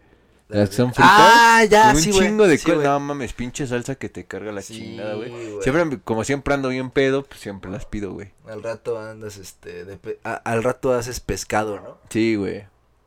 [0.49, 1.11] De las que son fritas.
[1.13, 2.27] Ah, ya, un sí, güey.
[2.27, 2.83] chingo de Sí, col.
[2.83, 5.29] no mames, pinche salsa que te carga la Sí, chingada, güey.
[5.29, 5.61] güey.
[5.61, 8.31] Siempre, como siempre ando bien pedo, pues siempre las pido, güey.
[8.47, 11.97] Al rato andas, este, de pe- a- al rato haces pescado, ¿no?
[12.09, 12.63] Sí, güey.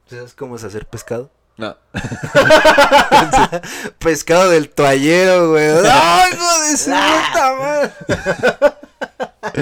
[0.07, 1.31] ¿Sabes cómo es hacer pescado?
[1.59, 1.77] No.
[3.99, 5.69] Pescado del toallero, güey.
[5.91, 7.93] ¡Ay, hijo de su puta madre!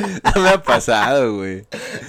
[0.34, 1.64] no me ha pasado, güey.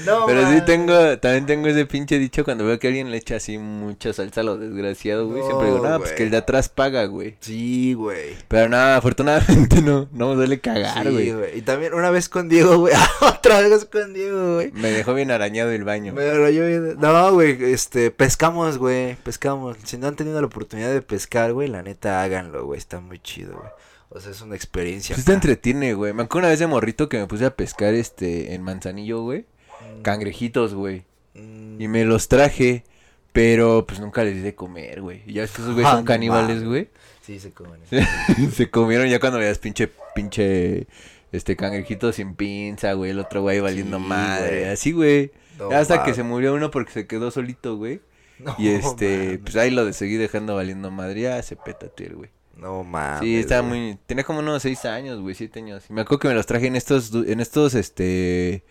[0.06, 3.36] No, Pero sí tengo, también tengo ese pinche dicho cuando veo que alguien le echa
[3.38, 5.43] así mucha salsa a lo desgraciado, güey.
[5.43, 6.17] Siempre digo, No, no, pues güey.
[6.17, 7.36] que el de atrás paga, güey.
[7.39, 8.36] Sí, güey.
[8.47, 11.32] Pero nada, afortunadamente no, no me duele cagar, Sí, güey.
[11.32, 11.58] güey.
[11.58, 12.93] Y también una vez con Diego, güey.
[13.21, 14.71] Otra vez con Diego, güey.
[14.73, 16.13] me dejó bien arañado el baño.
[16.13, 16.95] Me rayó bien.
[17.00, 19.78] No, güey, este, pescamos, güey, pescamos.
[19.84, 23.19] Si no han tenido la oportunidad de pescar, güey, la neta, háganlo, güey, está muy
[23.19, 23.69] chido, güey.
[24.10, 25.15] O sea, es una experiencia.
[25.15, 26.13] Pues te entretiene, güey.
[26.13, 29.46] Me acuerdo una vez de morrito que me puse a pescar, este, en Manzanillo, güey.
[30.02, 31.04] Cangrejitos, güey.
[31.34, 32.84] Mm, Y me los traje,
[33.34, 35.24] pero pues nunca les di de comer, güey.
[35.26, 36.89] Y ya ves que esos güeyes Ah, son no caníbales, güey.
[37.22, 37.80] Sí, se comen.
[38.54, 40.88] Se comieron ya cuando veías pinche, pinche,
[41.34, 43.12] este, cangrejito sin pinza, güey.
[43.12, 44.60] El otro güey valiendo Sí, madre.
[44.62, 44.70] güey.
[44.72, 45.32] Así, güey.
[45.60, 48.00] No hasta que se murió uno porque se quedó solito, güey.
[48.39, 51.22] No Y este, pues ahí lo de seguir dejando valiendo madre.
[51.22, 52.30] Ya se peta el güey.
[52.58, 53.20] No mames.
[53.22, 53.80] Sí, estaba güey.
[53.82, 54.00] muy.
[54.06, 55.84] Tenía como unos seis años, güey, siete años.
[55.89, 58.63] Y me acuerdo que me los traje en estos, en estos, este.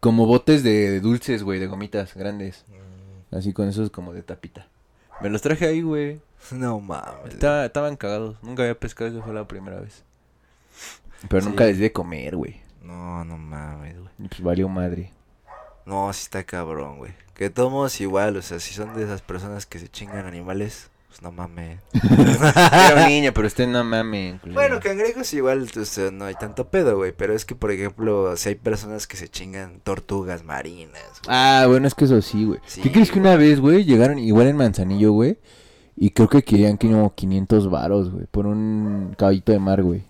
[0.00, 2.64] Como botes de dulces, güey, de gomitas grandes.
[2.68, 4.66] Mm, Así con esos como de tapita.
[5.20, 6.20] Me los traje ahí, güey.
[6.52, 7.34] No mames.
[7.34, 8.36] Estaba- estaban cagados.
[8.42, 10.04] Nunca había pescado, esa fue la primera vez.
[11.28, 11.48] Pero Sí.
[11.48, 12.60] nunca les di de comer, güey.
[12.82, 14.10] No, no mames, güey.
[14.20, 15.10] Y pues valió madre.
[15.84, 17.12] No, sí está cabrón, güey.
[17.34, 21.22] Que todos igual, o sea, si son de esas personas que se chingan animales, pues
[21.22, 21.80] no mames.
[21.92, 24.40] Era un niño, pero usted no mames.
[24.54, 27.10] Bueno, cangrejos igual, o sea, no hay tanto pedo, güey.
[27.10, 31.36] Pero es que, por ejemplo, si hay personas que se chingan tortugas marinas, güey.
[31.36, 32.60] Ah, bueno, es que eso sí, güey.
[32.64, 35.38] Sí, ¿Qué crees que una vez, güey, llegaron igual en Manzanillo, güey?
[35.96, 40.04] Y creo que querían como 500 varos, güey, por un caballito de mar, güey.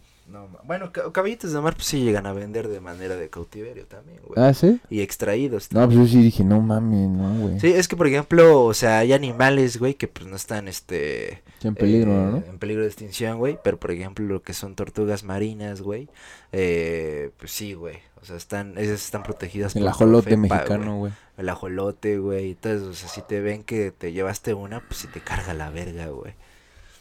[0.71, 4.21] Bueno, ca- caballitos de mar, pues sí llegan a vender de manera de cautiverio también,
[4.25, 4.41] güey.
[4.41, 4.79] ¿Ah, sí?
[4.89, 5.73] Y extraídos.
[5.73, 7.59] No, pues yo sí dije, no mames, no, güey.
[7.59, 11.43] Sí, es que, por ejemplo, o sea, hay animales, güey, que pues no están, este...
[11.65, 12.37] En peligro, eh, ¿no?
[12.49, 13.59] En peligro de extinción, güey.
[13.65, 16.09] Pero, por ejemplo, lo que son tortugas marinas, güey.
[16.53, 17.97] Eh, pues sí, güey.
[18.23, 21.13] O sea, están, esas están protegidas El por ajolote mexicano, güey.
[21.37, 22.53] El ajolote, güey.
[22.53, 25.69] Entonces, o sea, si te ven que te llevaste una, pues si te carga la
[25.71, 26.35] verga, güey.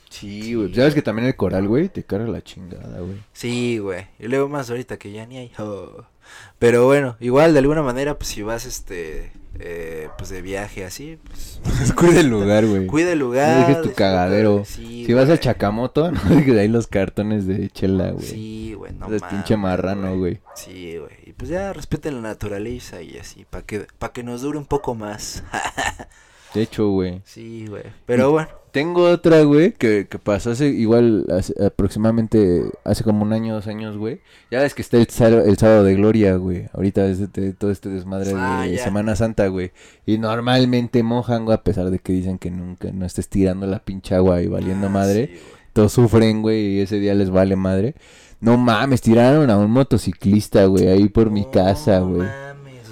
[0.09, 0.73] Sí, güey.
[0.73, 3.17] ¿Sabes que también el coral, güey, te carga la chingada, güey?
[3.33, 4.07] Sí, güey.
[4.19, 5.51] Y luego más ahorita que ya ni hay.
[5.59, 6.03] Oh.
[6.59, 11.17] Pero bueno, igual de alguna manera, pues si vas, este, eh, pues de viaje así,
[11.27, 11.59] pues
[11.95, 12.85] Cuida el lugar, güey.
[12.87, 13.67] cuida el No lugar.
[13.67, 14.63] dejes tu cagadero.
[14.65, 15.39] Sí, Si vas a.
[15.39, 18.25] Chacamoto, no dejes ahí los cartones de chela, güey.
[18.25, 20.39] Sí, güey, no Eres pinche mames, marrano, güey.
[20.55, 21.11] Sí, güey.
[21.25, 24.65] Y pues ya respeten la naturaleza y así, para que, pa' que nos dure un
[24.65, 25.43] poco más.
[26.53, 27.21] De hecho, güey.
[27.25, 27.83] sí, güey.
[28.05, 28.49] Pero bueno.
[28.71, 33.67] Tengo otra, güey, que, que pasó hace igual, hace- aproximadamente hace como un año, dos
[33.67, 34.21] años, güey.
[34.51, 36.65] Ya ves que está el, sábado- el sábado de gloria, güey.
[36.73, 38.83] Ahorita es de- todo este desmadre Ah, de ya.
[38.83, 39.71] Semana Santa, güey.
[40.05, 43.79] Y normalmente mojan, güey, a pesar de que dicen que nunca no estés tirando la
[43.79, 45.27] pinche agua y valiendo Ah, madre.
[45.33, 45.39] sí.
[45.73, 47.95] Todos sufren, güey, y ese día les vale madre.
[48.41, 52.27] No mames, tiraron a un motociclista, güey, ahí por mi casa, güey.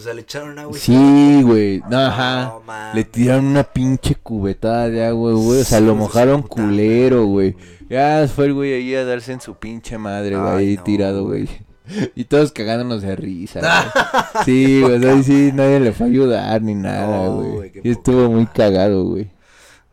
[0.08, 0.78] Sea, le echaron agua.
[0.78, 2.43] Sí, güey, no, ajá.
[2.65, 2.93] No.
[2.93, 5.62] Le tiraron una pinche cubetada de agua, güey.
[5.62, 7.56] O sea, Sí, lo mojaron culero, güey.
[7.89, 10.56] Ya fue el güey ahí a darse en su pinche madre, güey.
[10.56, 11.48] Ahí no, tirado, güey.
[12.15, 14.46] Y todos cagándonos de risa, güey.
[14.46, 15.00] Sí, güey.
[15.00, 17.72] sea, sí, nadie le fue a ayudar ni nada, güey.
[17.84, 19.32] y estuvo muy cagado, güey.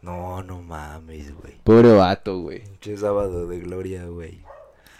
[0.02, 1.54] No, no mames, güey.
[1.62, 2.60] Pobre vato, güey.
[2.60, 4.43] Pinche sábado de gloria, güey.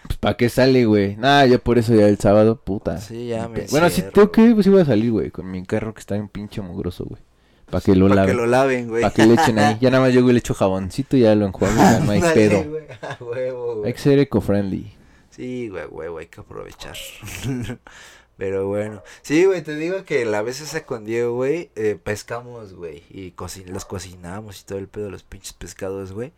[0.07, 1.15] Pues, ¿para qué sale, güey?
[1.17, 2.97] Nada, yo por eso ya el sábado, puta.
[2.99, 5.93] Sí, ya me Bueno, si tengo que, pues iba a salir, güey, con mi carro
[5.93, 7.21] que está en pinche mugroso, güey.
[7.69, 8.35] Para que lo Para laven.
[8.35, 9.01] que lo laven, güey.
[9.01, 9.77] Para que le echen ahí.
[9.81, 12.21] Ya nada más llego y le echo jaboncito y ya lo enjuago, ya no hay
[12.21, 12.63] pedo.
[13.85, 14.93] Hay que ser eco-friendly.
[15.31, 16.95] Sí, güey, huevo, hay que aprovechar.
[18.37, 22.73] Pero bueno, sí, güey, te digo que la vez esa con Diego, güey, eh, pescamos,
[22.73, 26.33] güey, y cocin los cocinamos y todo el pedo, los pinches pescados, güey.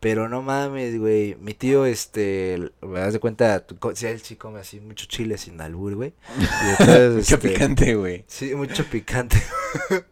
[0.00, 4.60] Pero no mames, güey, mi tío, este, me das de cuenta, si él sí come
[4.60, 6.14] así mucho chile sin albur, güey.
[6.78, 8.24] Mucho este, picante, güey.
[8.26, 9.36] Sí, mucho picante.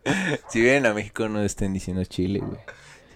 [0.50, 2.58] Si vienen a México no estén diciendo chile, güey.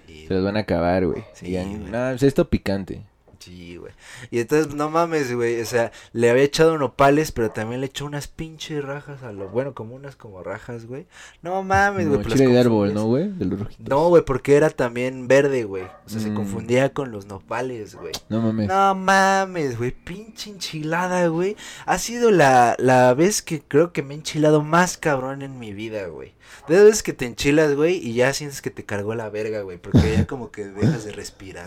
[0.06, 1.24] Sí, Se los van a acabar, güey.
[1.32, 3.04] Sí, Digan, no, pues esto picante.
[3.44, 3.92] Sí, güey.
[4.30, 5.60] Y entonces, no mames, güey.
[5.60, 9.48] O sea, le había echado nopales, pero también le echó unas pinches rajas a lo.
[9.50, 11.06] Bueno, como unas como rajas, güey.
[11.42, 12.20] No mames, güey.
[12.20, 13.28] No, chile de árbol, ¿no, güey?
[13.28, 13.86] De los rojitos.
[13.88, 15.84] No, güey, porque era también verde, güey.
[15.84, 16.34] O sea, se Mm.
[16.36, 18.12] confundía con los nopales, güey.
[18.30, 18.66] No mames.
[18.68, 19.90] No mames, güey.
[19.90, 21.56] Pinche enchilada, güey.
[21.84, 25.72] Ha sido la, la vez que creo que me he enchilado más cabrón en mi
[25.74, 26.32] vida, güey.
[26.68, 29.76] De veces que te enchilas, güey, y ya sientes que te cargó la verga, güey.
[29.76, 31.64] Porque ya como que dejas de respirar.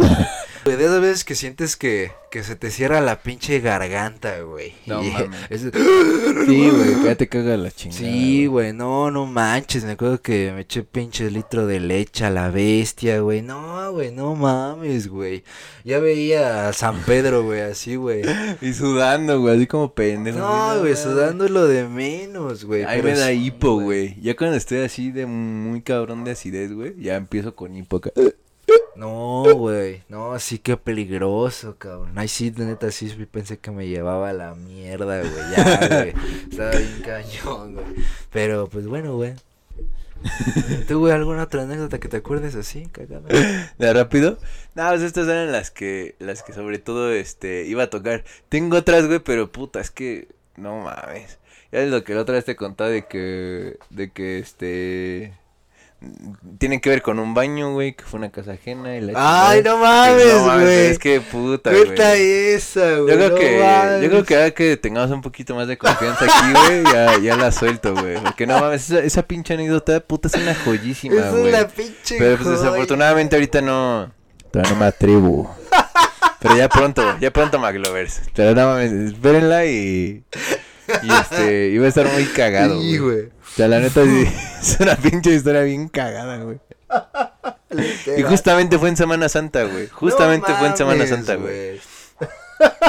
[0.64, 4.74] Güey, de esas veces que sientes que, que se te cierra la pinche garganta, güey.
[4.86, 5.40] No Y mames.
[5.50, 8.00] es- Sí, güey, ya te caga la chingada.
[8.00, 12.30] Sí, güey, no, no manches, me acuerdo que me eché pinche litro de leche a
[12.30, 15.44] la bestia, güey, no, güey, no mames, güey,
[15.84, 18.22] ya veía a San Pedro, güey, así, güey,
[18.62, 20.40] Y sudando, güey, así como pendejo.
[20.40, 22.84] no, güey, sudando lo de menos, güey.
[22.84, 24.16] Ahí me da hipo, güey.
[24.22, 28.12] Ya cuando estoy así de muy cabrón de acidez, güey, ya empiezo con hipo acá.
[28.98, 33.70] No, güey, no, sí que peligroso, cabrón, ay, sí, de neta, sí, sí, pensé que
[33.70, 36.14] me llevaba a la mierda, güey, ya, güey,
[36.52, 37.86] estaba bien cañón, güey,
[38.32, 39.36] pero, pues, bueno, güey.
[40.88, 43.28] ¿Tú, güey, alguna otra anécdota que te acuerdes así, cagada?
[43.78, 44.40] ¿De rápido?
[44.74, 48.24] No, pues estas eran las que, las que sobre todo, este, iba a tocar.
[48.50, 51.38] Tengo otras, güey, pero puta, es que, no mames.
[51.72, 55.34] Ya es lo que la otra vez te contaba de que, de que, este,
[56.60, 59.64] tienen que ver con un baño, güey, que fue una casa ajena y la Ay,
[59.64, 60.86] no mames, No güey.
[60.88, 61.86] Es que puta, güey.
[61.86, 63.08] Cuenta esa, güey.
[63.10, 64.02] Yo creo no que, mames.
[64.04, 67.36] yo creo que ahora que tengamos un poquito más de confianza aquí, güey, ya, ya
[67.36, 68.18] la suelto, güey.
[68.22, 71.48] Porque no mames, esa, esa pinche anécdota, puta, es una joyísima, Esa güey.
[71.48, 72.16] es la pinche.
[72.20, 72.58] Pero pues joya.
[72.60, 74.12] desafortunadamente ahorita no.
[74.52, 75.56] Todavía no me atrevo.
[76.40, 78.22] Pero ya pronto, ya pronto, McLovers.
[78.36, 80.24] Pero no mames, espérenla y.
[81.04, 83.26] Y este, iba a estar muy cagado, Sí, güey.
[83.26, 84.28] O sea, la neta sí,
[84.62, 86.60] es una pinche historia bien cagada, güey.
[88.18, 89.88] Y justamente fue en Semana Santa, güey.
[89.88, 91.80] Justamente No fue en Semana Santa, güey.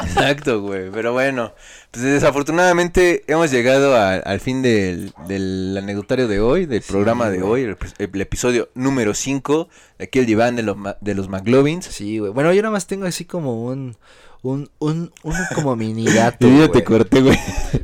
[0.05, 0.91] Exacto, güey.
[0.91, 1.53] Pero bueno,
[1.91, 7.29] pues desafortunadamente hemos llegado a- al fin del, del anecdotario de hoy, del Sí, programa
[7.29, 9.69] de hoy, el, el episodio número 5,
[10.01, 11.85] aquí el diván de los, de los McLovins.
[11.87, 12.33] Sí, güey.
[12.33, 13.97] Bueno, yo nada más tengo así como un.
[14.43, 16.47] Un, un, uno como mini dato.
[16.49, 16.85] Yo te güey.
[16.85, 17.39] corté, güey.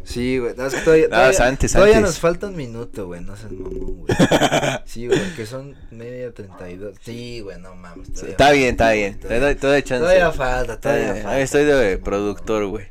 [0.05, 0.55] Sí, güey.
[0.57, 2.11] No, es que todavía, No, todavía, antes, todavía antes.
[2.13, 3.21] nos falta un minuto, güey.
[3.23, 4.17] No seas mamón, güey.
[4.87, 5.21] Sí, güey.
[5.35, 6.95] Que son media treinta y dos.
[7.03, 7.59] Sí, güey.
[7.61, 8.13] No mames.
[8.13, 9.15] todavía Está bien, está bien.
[9.15, 10.01] Te Todavía, doy, te doy chance.
[10.03, 11.41] todavía falta, todavía Eh, falta.
[11.41, 12.87] Estoy de productor, güey.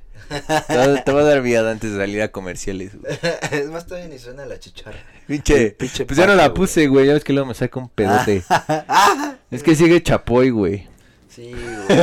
[0.68, 3.14] Te, voy- te voy a dar vida antes de salir a comerciales, güey.
[3.52, 4.98] es más, todavía ni suena la chicharra.
[5.28, 7.08] Pinche, Pinche pues ya no la puse, güey.
[7.08, 8.44] Ya ves que luego me saca un pedote.
[9.52, 10.88] Es que sigue chapoy, güey.
[11.30, 12.00] Sí, güey.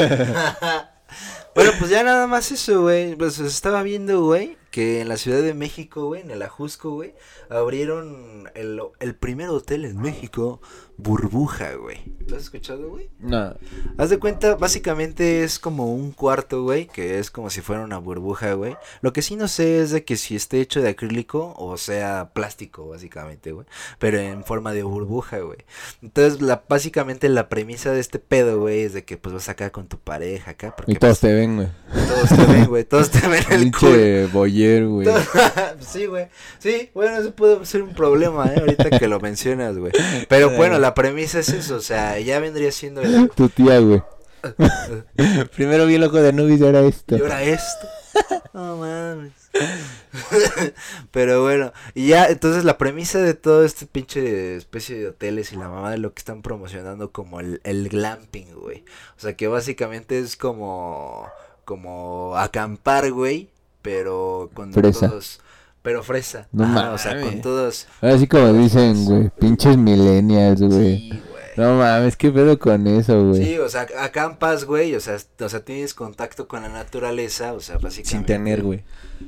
[1.60, 3.14] Bueno, pues ya nada más eso, güey.
[3.16, 7.14] Pues estaba viendo, güey, que en la Ciudad de México, güey, en el Ajusco, güey,
[7.50, 10.62] abrieron el, el primer hotel en México,
[11.02, 11.98] Burbuja, güey.
[12.26, 13.10] ¿Lo has escuchado, güey?
[13.18, 13.54] No.
[13.98, 17.98] Haz de cuenta, básicamente es como un cuarto, güey, que es como si fuera una
[17.98, 18.76] burbuja, güey.
[19.00, 22.30] Lo que sí no sé es de que si esté hecho de acrílico o sea
[22.32, 23.66] plástico, básicamente, güey.
[23.98, 25.58] Pero en forma de burbuja, güey.
[26.02, 29.70] Entonces, la, básicamente la premisa de este pedo, güey, es de que pues vas acá
[29.70, 30.74] con tu pareja acá.
[30.76, 31.68] Porque Y todos pues, te ven, güey.
[31.92, 32.84] todos te ven, güey.
[32.84, 33.62] Todos te ven el.
[33.62, 35.08] Pinche boyer, güey.
[35.80, 36.28] sí, güey.
[36.58, 38.60] Sí, bueno, eso puede ser un problema, ¿eh?
[38.60, 39.92] Ahorita que lo mencionas, güey.
[40.28, 43.30] Pero bueno, la premisa es eso, o sea, ya vendría siendo el...
[43.30, 44.02] Tu tía, güey.
[45.54, 47.16] Primero vi el ojo de Anubis y ahora esto.
[47.16, 47.88] ¿Y ahora esto?
[48.52, 49.32] No mames.
[51.12, 55.56] Pero bueno, y ya, entonces la premisa de todo este pinche especie de hoteles y
[55.56, 58.84] la mamá de lo que están promocionando como el, el glamping, güey.
[59.16, 61.28] O sea que básicamente es como,
[61.64, 63.50] como acampar, güey,
[63.82, 65.08] pero con Fresa.
[65.08, 65.40] todos,
[65.82, 66.48] pero fresa.
[66.52, 67.26] No Ajá, o sea, mames.
[67.30, 67.86] con todos.
[68.00, 69.30] Así como dicen, güey.
[69.38, 70.96] Pinches millennials, güey.
[70.98, 71.30] Sí, güey.
[71.56, 73.44] No mames, qué pedo con eso, güey.
[73.44, 77.60] Sí, o sea, acampas, güey, o sea, o sea, tienes contacto con la naturaleza, o
[77.60, 78.10] sea, básicamente.
[78.10, 78.82] Sin tener, güey.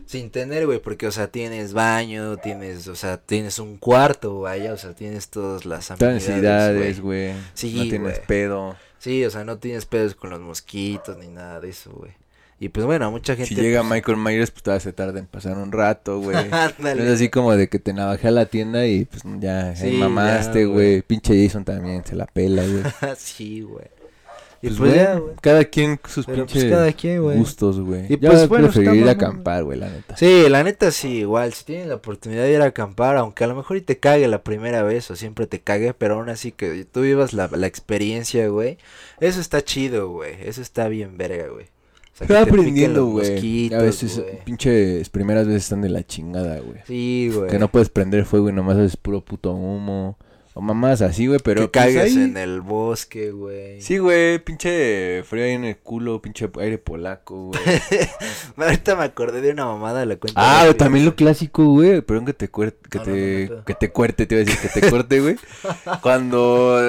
[0.07, 4.73] Sin tener, güey, porque, o sea, tienes baño, tienes, o sea, tienes un cuarto, vaya,
[4.73, 5.91] o sea, tienes todas las
[7.01, 7.01] güey.
[7.01, 7.35] güey.
[7.55, 8.27] Sí, No tienes güey.
[8.27, 8.77] pedo.
[8.99, 12.13] Sí, o sea, no tienes pedos con los mosquitos ni nada de eso, güey.
[12.63, 13.49] Y pues bueno, mucha gente.
[13.49, 16.37] Si llega pues, Michael Myers, pues todavía se tarda en pasar un rato, güey.
[16.53, 17.03] Ándale.
[17.05, 19.97] es así como de que te navajé a la tienda y pues ya, Sí, ahí
[19.97, 21.03] mamaste, güey.
[21.03, 22.85] Pinche Jason también se la pela, güey.
[23.17, 23.87] sí, güey.
[24.65, 25.35] Y Pues, pues, ya, güey.
[25.41, 27.37] cada quien sus Pero, pues, pinches cada quien, güey.
[27.37, 28.05] gustos, güey.
[28.05, 29.17] Y, Yo pues, bueno, está preferiría mamón.
[29.17, 30.17] acampar, güey, la neta.
[30.17, 33.49] Sí, la neta sí, igual, si tienen la oportunidad de ir a acampar, aunque a
[33.49, 36.53] lo mejor y te cague la primera vez o siempre te cague, pero aún así
[36.53, 38.79] que tú vivas la, la experiencia, güey,
[39.19, 41.67] eso está chido, güey, eso está bien verga, güey.
[42.27, 43.73] Sea, Se que te aprendiendo, güey.
[43.75, 44.45] A veces, güey.
[44.45, 46.79] pinches primeras veces están de la chingada, güey.
[46.87, 47.51] Sí, güey.
[47.51, 50.17] Que no puedes prender fuego y nomás haces puro puto humo.
[50.55, 51.63] O mamás así, güey, pero.
[51.63, 53.81] Que pues, caigas en el bosque, güey.
[53.81, 57.61] Sí, güey, pinche frío ahí en el culo, pinche aire polaco, güey.
[58.59, 60.39] Ahorita me acordé de una mamada la cuenta.
[60.39, 62.03] ah, o también lo clásico, güey.
[62.03, 63.65] Perdón que te cuerte, que No, te, no, no.
[63.65, 65.37] que te cuerte, te iba a decir, que te corte, güey.
[66.03, 66.83] Cuando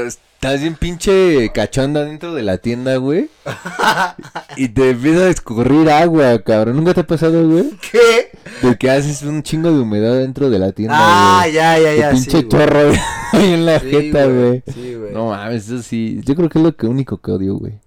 [0.43, 3.29] estás bien pinche cachonda dentro de la tienda, güey.
[4.57, 6.75] y te empieza a escurrir agua, cabrón.
[6.75, 7.71] ¿Nunca te ha pasado, güey?
[7.89, 8.29] ¿Qué?
[8.67, 11.53] De que haces un chingo de humedad dentro de la tienda, Ah, güey.
[11.53, 12.11] ya, ya, Tu ya.
[12.11, 12.99] pinche sí, chorro güey,
[13.31, 14.63] ahí en la Sí, jeta, güey.
[14.73, 15.13] Sí, güey.
[15.13, 16.19] No mames, eso sí.
[16.25, 17.79] Yo creo que es lo que único que odio, güey.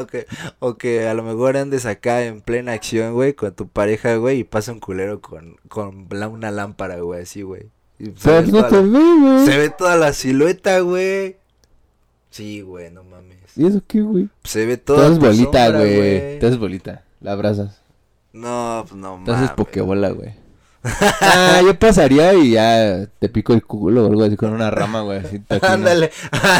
[0.00, 0.26] O que,
[0.60, 4.38] o que a lo mejor andes acá en plena acción, güey, con tu pareja, güey,
[4.38, 7.64] y pasa un culero con, con una lámpara, güey, así, güey.
[7.98, 9.44] Y se, Pero ve no la, ve, güey.
[9.44, 11.36] se ve toda la silueta, güey.
[12.30, 13.38] Sí, güey, no mames.
[13.56, 14.28] ¿Y eso qué, güey?
[14.44, 16.38] Se ve Te haces tu bolita, güey.
[16.38, 17.04] Te haces bolita.
[17.20, 17.80] La abrazas.
[18.32, 19.50] No, pues no Te haces mames.
[19.56, 20.34] pokebola, güey.
[20.82, 25.02] Ah, yo pasaría y ya te pico el culo o algo así con una rama,
[25.02, 25.20] güey.
[25.62, 26.10] Ándale,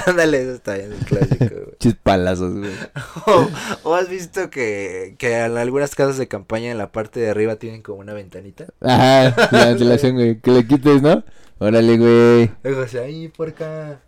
[0.06, 1.76] ándale, eso está bien, el clásico, güey.
[1.78, 2.72] Chis palazos, güey.
[3.26, 3.48] O,
[3.90, 7.56] o has visto que, que en algunas casas de campaña en la parte de arriba
[7.56, 8.66] tienen como una ventanita.
[8.80, 10.40] Ajá, la ventilación, güey.
[10.40, 11.22] Que le quites, ¿no?
[11.58, 12.50] Órale, güey.
[12.62, 14.00] Luego así, ahí por acá.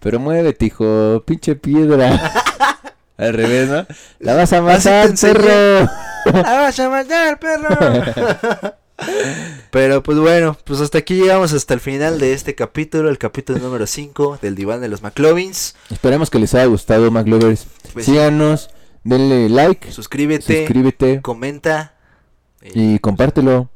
[0.00, 1.22] Pero muévete, hijo.
[1.26, 2.18] Pinche piedra.
[3.18, 3.86] Al revés, ¿no?
[4.18, 5.90] La vas a matar, perro.
[6.24, 7.68] ¡Ah, vas a matar, perro!
[9.70, 13.58] Pero pues bueno, pues hasta aquí llegamos hasta el final de este capítulo, el capítulo
[13.60, 15.76] número 5 del diván de los McLovins.
[15.90, 17.66] Esperemos que les haya gustado, McLovers.
[17.92, 18.70] Pues, Síganos,
[19.04, 21.94] denle like, Suscríbete, suscríbete comenta.
[22.62, 23.70] Y, y compártelo.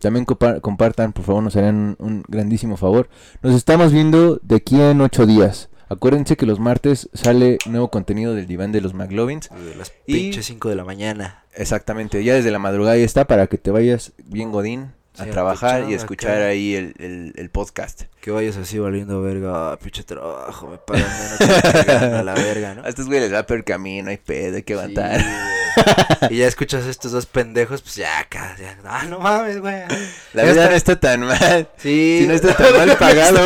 [0.00, 3.08] También compa- compartan, por favor, nos harían un, un grandísimo favor.
[3.42, 5.70] Nos estamos viendo de aquí en ocho días.
[5.88, 9.48] Acuérdense que los martes sale nuevo contenido del diván de los McLovins.
[9.50, 11.44] de las pinches 5 de la mañana.
[11.54, 15.30] Exactamente, ya desde la madrugada ya está para que te vayas bien godín a Sí,
[15.30, 16.46] trabajar y aprovechando escuchar acá.
[16.46, 18.02] ahí el, el, el podcast.
[18.20, 22.74] Que vayas así valiendo verga, ah, pinche trabajo, me pagan menos que a la verga,
[22.74, 22.82] ¿no?
[22.84, 25.20] A estos güeyes les va peor camino, hay pedo, hay que Sí, aguantar.
[25.20, 26.34] güey.
[26.34, 29.82] y ya escuchas a estos dos pendejos, pues ya acá, ya, ah, no mames, güey.
[30.34, 31.68] La vida está- no está tan mal.
[31.78, 32.18] Sí.
[32.20, 33.40] Si no está tan mal pagado.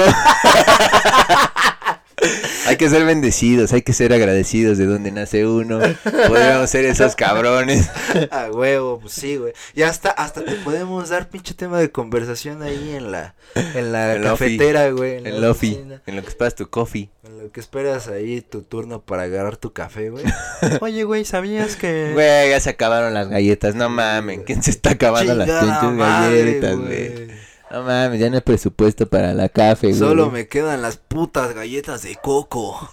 [2.67, 5.81] Hay que ser bendecidos, hay que ser agradecidos de donde nace uno.
[6.29, 7.91] Podríamos ser esos cabrones.
[8.31, 9.53] A huevo, pues sí, güey.
[9.75, 14.15] Y hasta, hasta te podemos dar pinche tema de conversación ahí en la, en la
[14.15, 15.19] En cafetera, güey.
[15.19, 17.11] En, En la Lofi, en lo que esperas tu coffee.
[17.25, 20.25] En lo que esperas ahí tu turno para agarrar tu café, güey.
[20.81, 22.11] Oye, güey, ¿sabías que...?
[22.13, 24.43] Güey, ya se acabaron las galletas, no mamen.
[24.45, 27.43] ¿Quién se está acabando las pinches galletas, güey?
[27.73, 29.99] No mames, ya no hay presupuesto para la café, güey.
[29.99, 32.91] Solo me quedan las putas galletas de coco.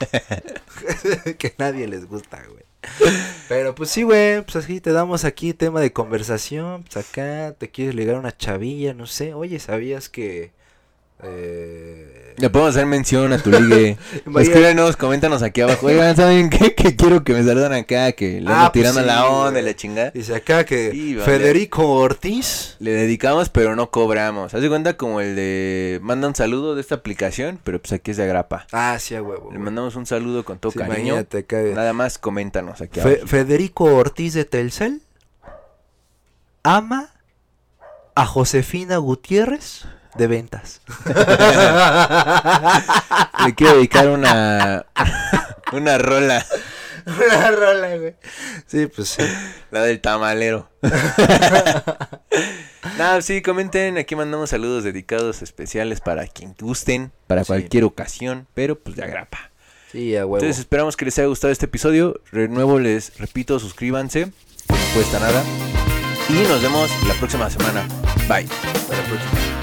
[1.38, 2.64] que nadie les gusta, güey.
[3.50, 6.84] Pero pues sí, güey, pues así te damos aquí tema de conversación.
[6.84, 9.34] Pues acá te quieres ligar una chavilla, no sé.
[9.34, 10.54] Oye, ¿sabías que...
[11.24, 12.06] Eh...
[12.38, 13.98] Le podemos hacer mención a tu ligue.
[14.40, 15.86] Escríbenos, coméntanos aquí abajo.
[15.88, 16.74] Oigan, ¿saben qué?
[16.74, 19.64] Que quiero que me saludan acá, que le Ah, pues tirando sí, la onda y
[19.64, 20.12] la chingada.
[20.12, 21.26] Dice acá que Sí, vale.
[21.26, 22.78] Federico Ortiz.
[22.80, 24.54] Le dedicamos, pero no cobramos.
[24.54, 28.12] Haz de cuenta como el de manda un saludo de esta aplicación, pero pues aquí
[28.12, 28.68] es de agrapa.
[28.72, 29.50] Ah, sí, a huevo.
[29.52, 31.16] Le mandamos un saludo con todo Sí, cariño.
[31.76, 33.28] Nada más coméntanos aquí Fe- abajo.
[33.28, 35.02] Federico Ortiz de Telcel
[36.64, 37.10] ama
[38.16, 39.84] a Josefina Gutiérrez
[40.16, 40.82] de ventas.
[43.46, 44.86] Le quiero dedicar una
[45.72, 46.46] una rola,
[47.06, 48.16] Una rola, güey.
[48.68, 49.24] Sí, pues sí.
[49.72, 50.70] la del tamalero.
[52.98, 57.48] Nada, sí, comenten, aquí mandamos saludos dedicados especiales para quien gusten, para Sí.
[57.48, 59.52] cualquier ocasión, pero pues de agrapa.
[59.92, 60.38] Sí, a huevo.
[60.38, 62.22] Entonces esperamos que les haya gustado este episodio.
[62.32, 65.44] De nuevo les repito, suscríbanse, no cuesta nada.
[66.30, 67.88] Y nos vemos la próxima semana.
[68.28, 68.48] Bye.
[68.76, 69.59] Hasta la próxima.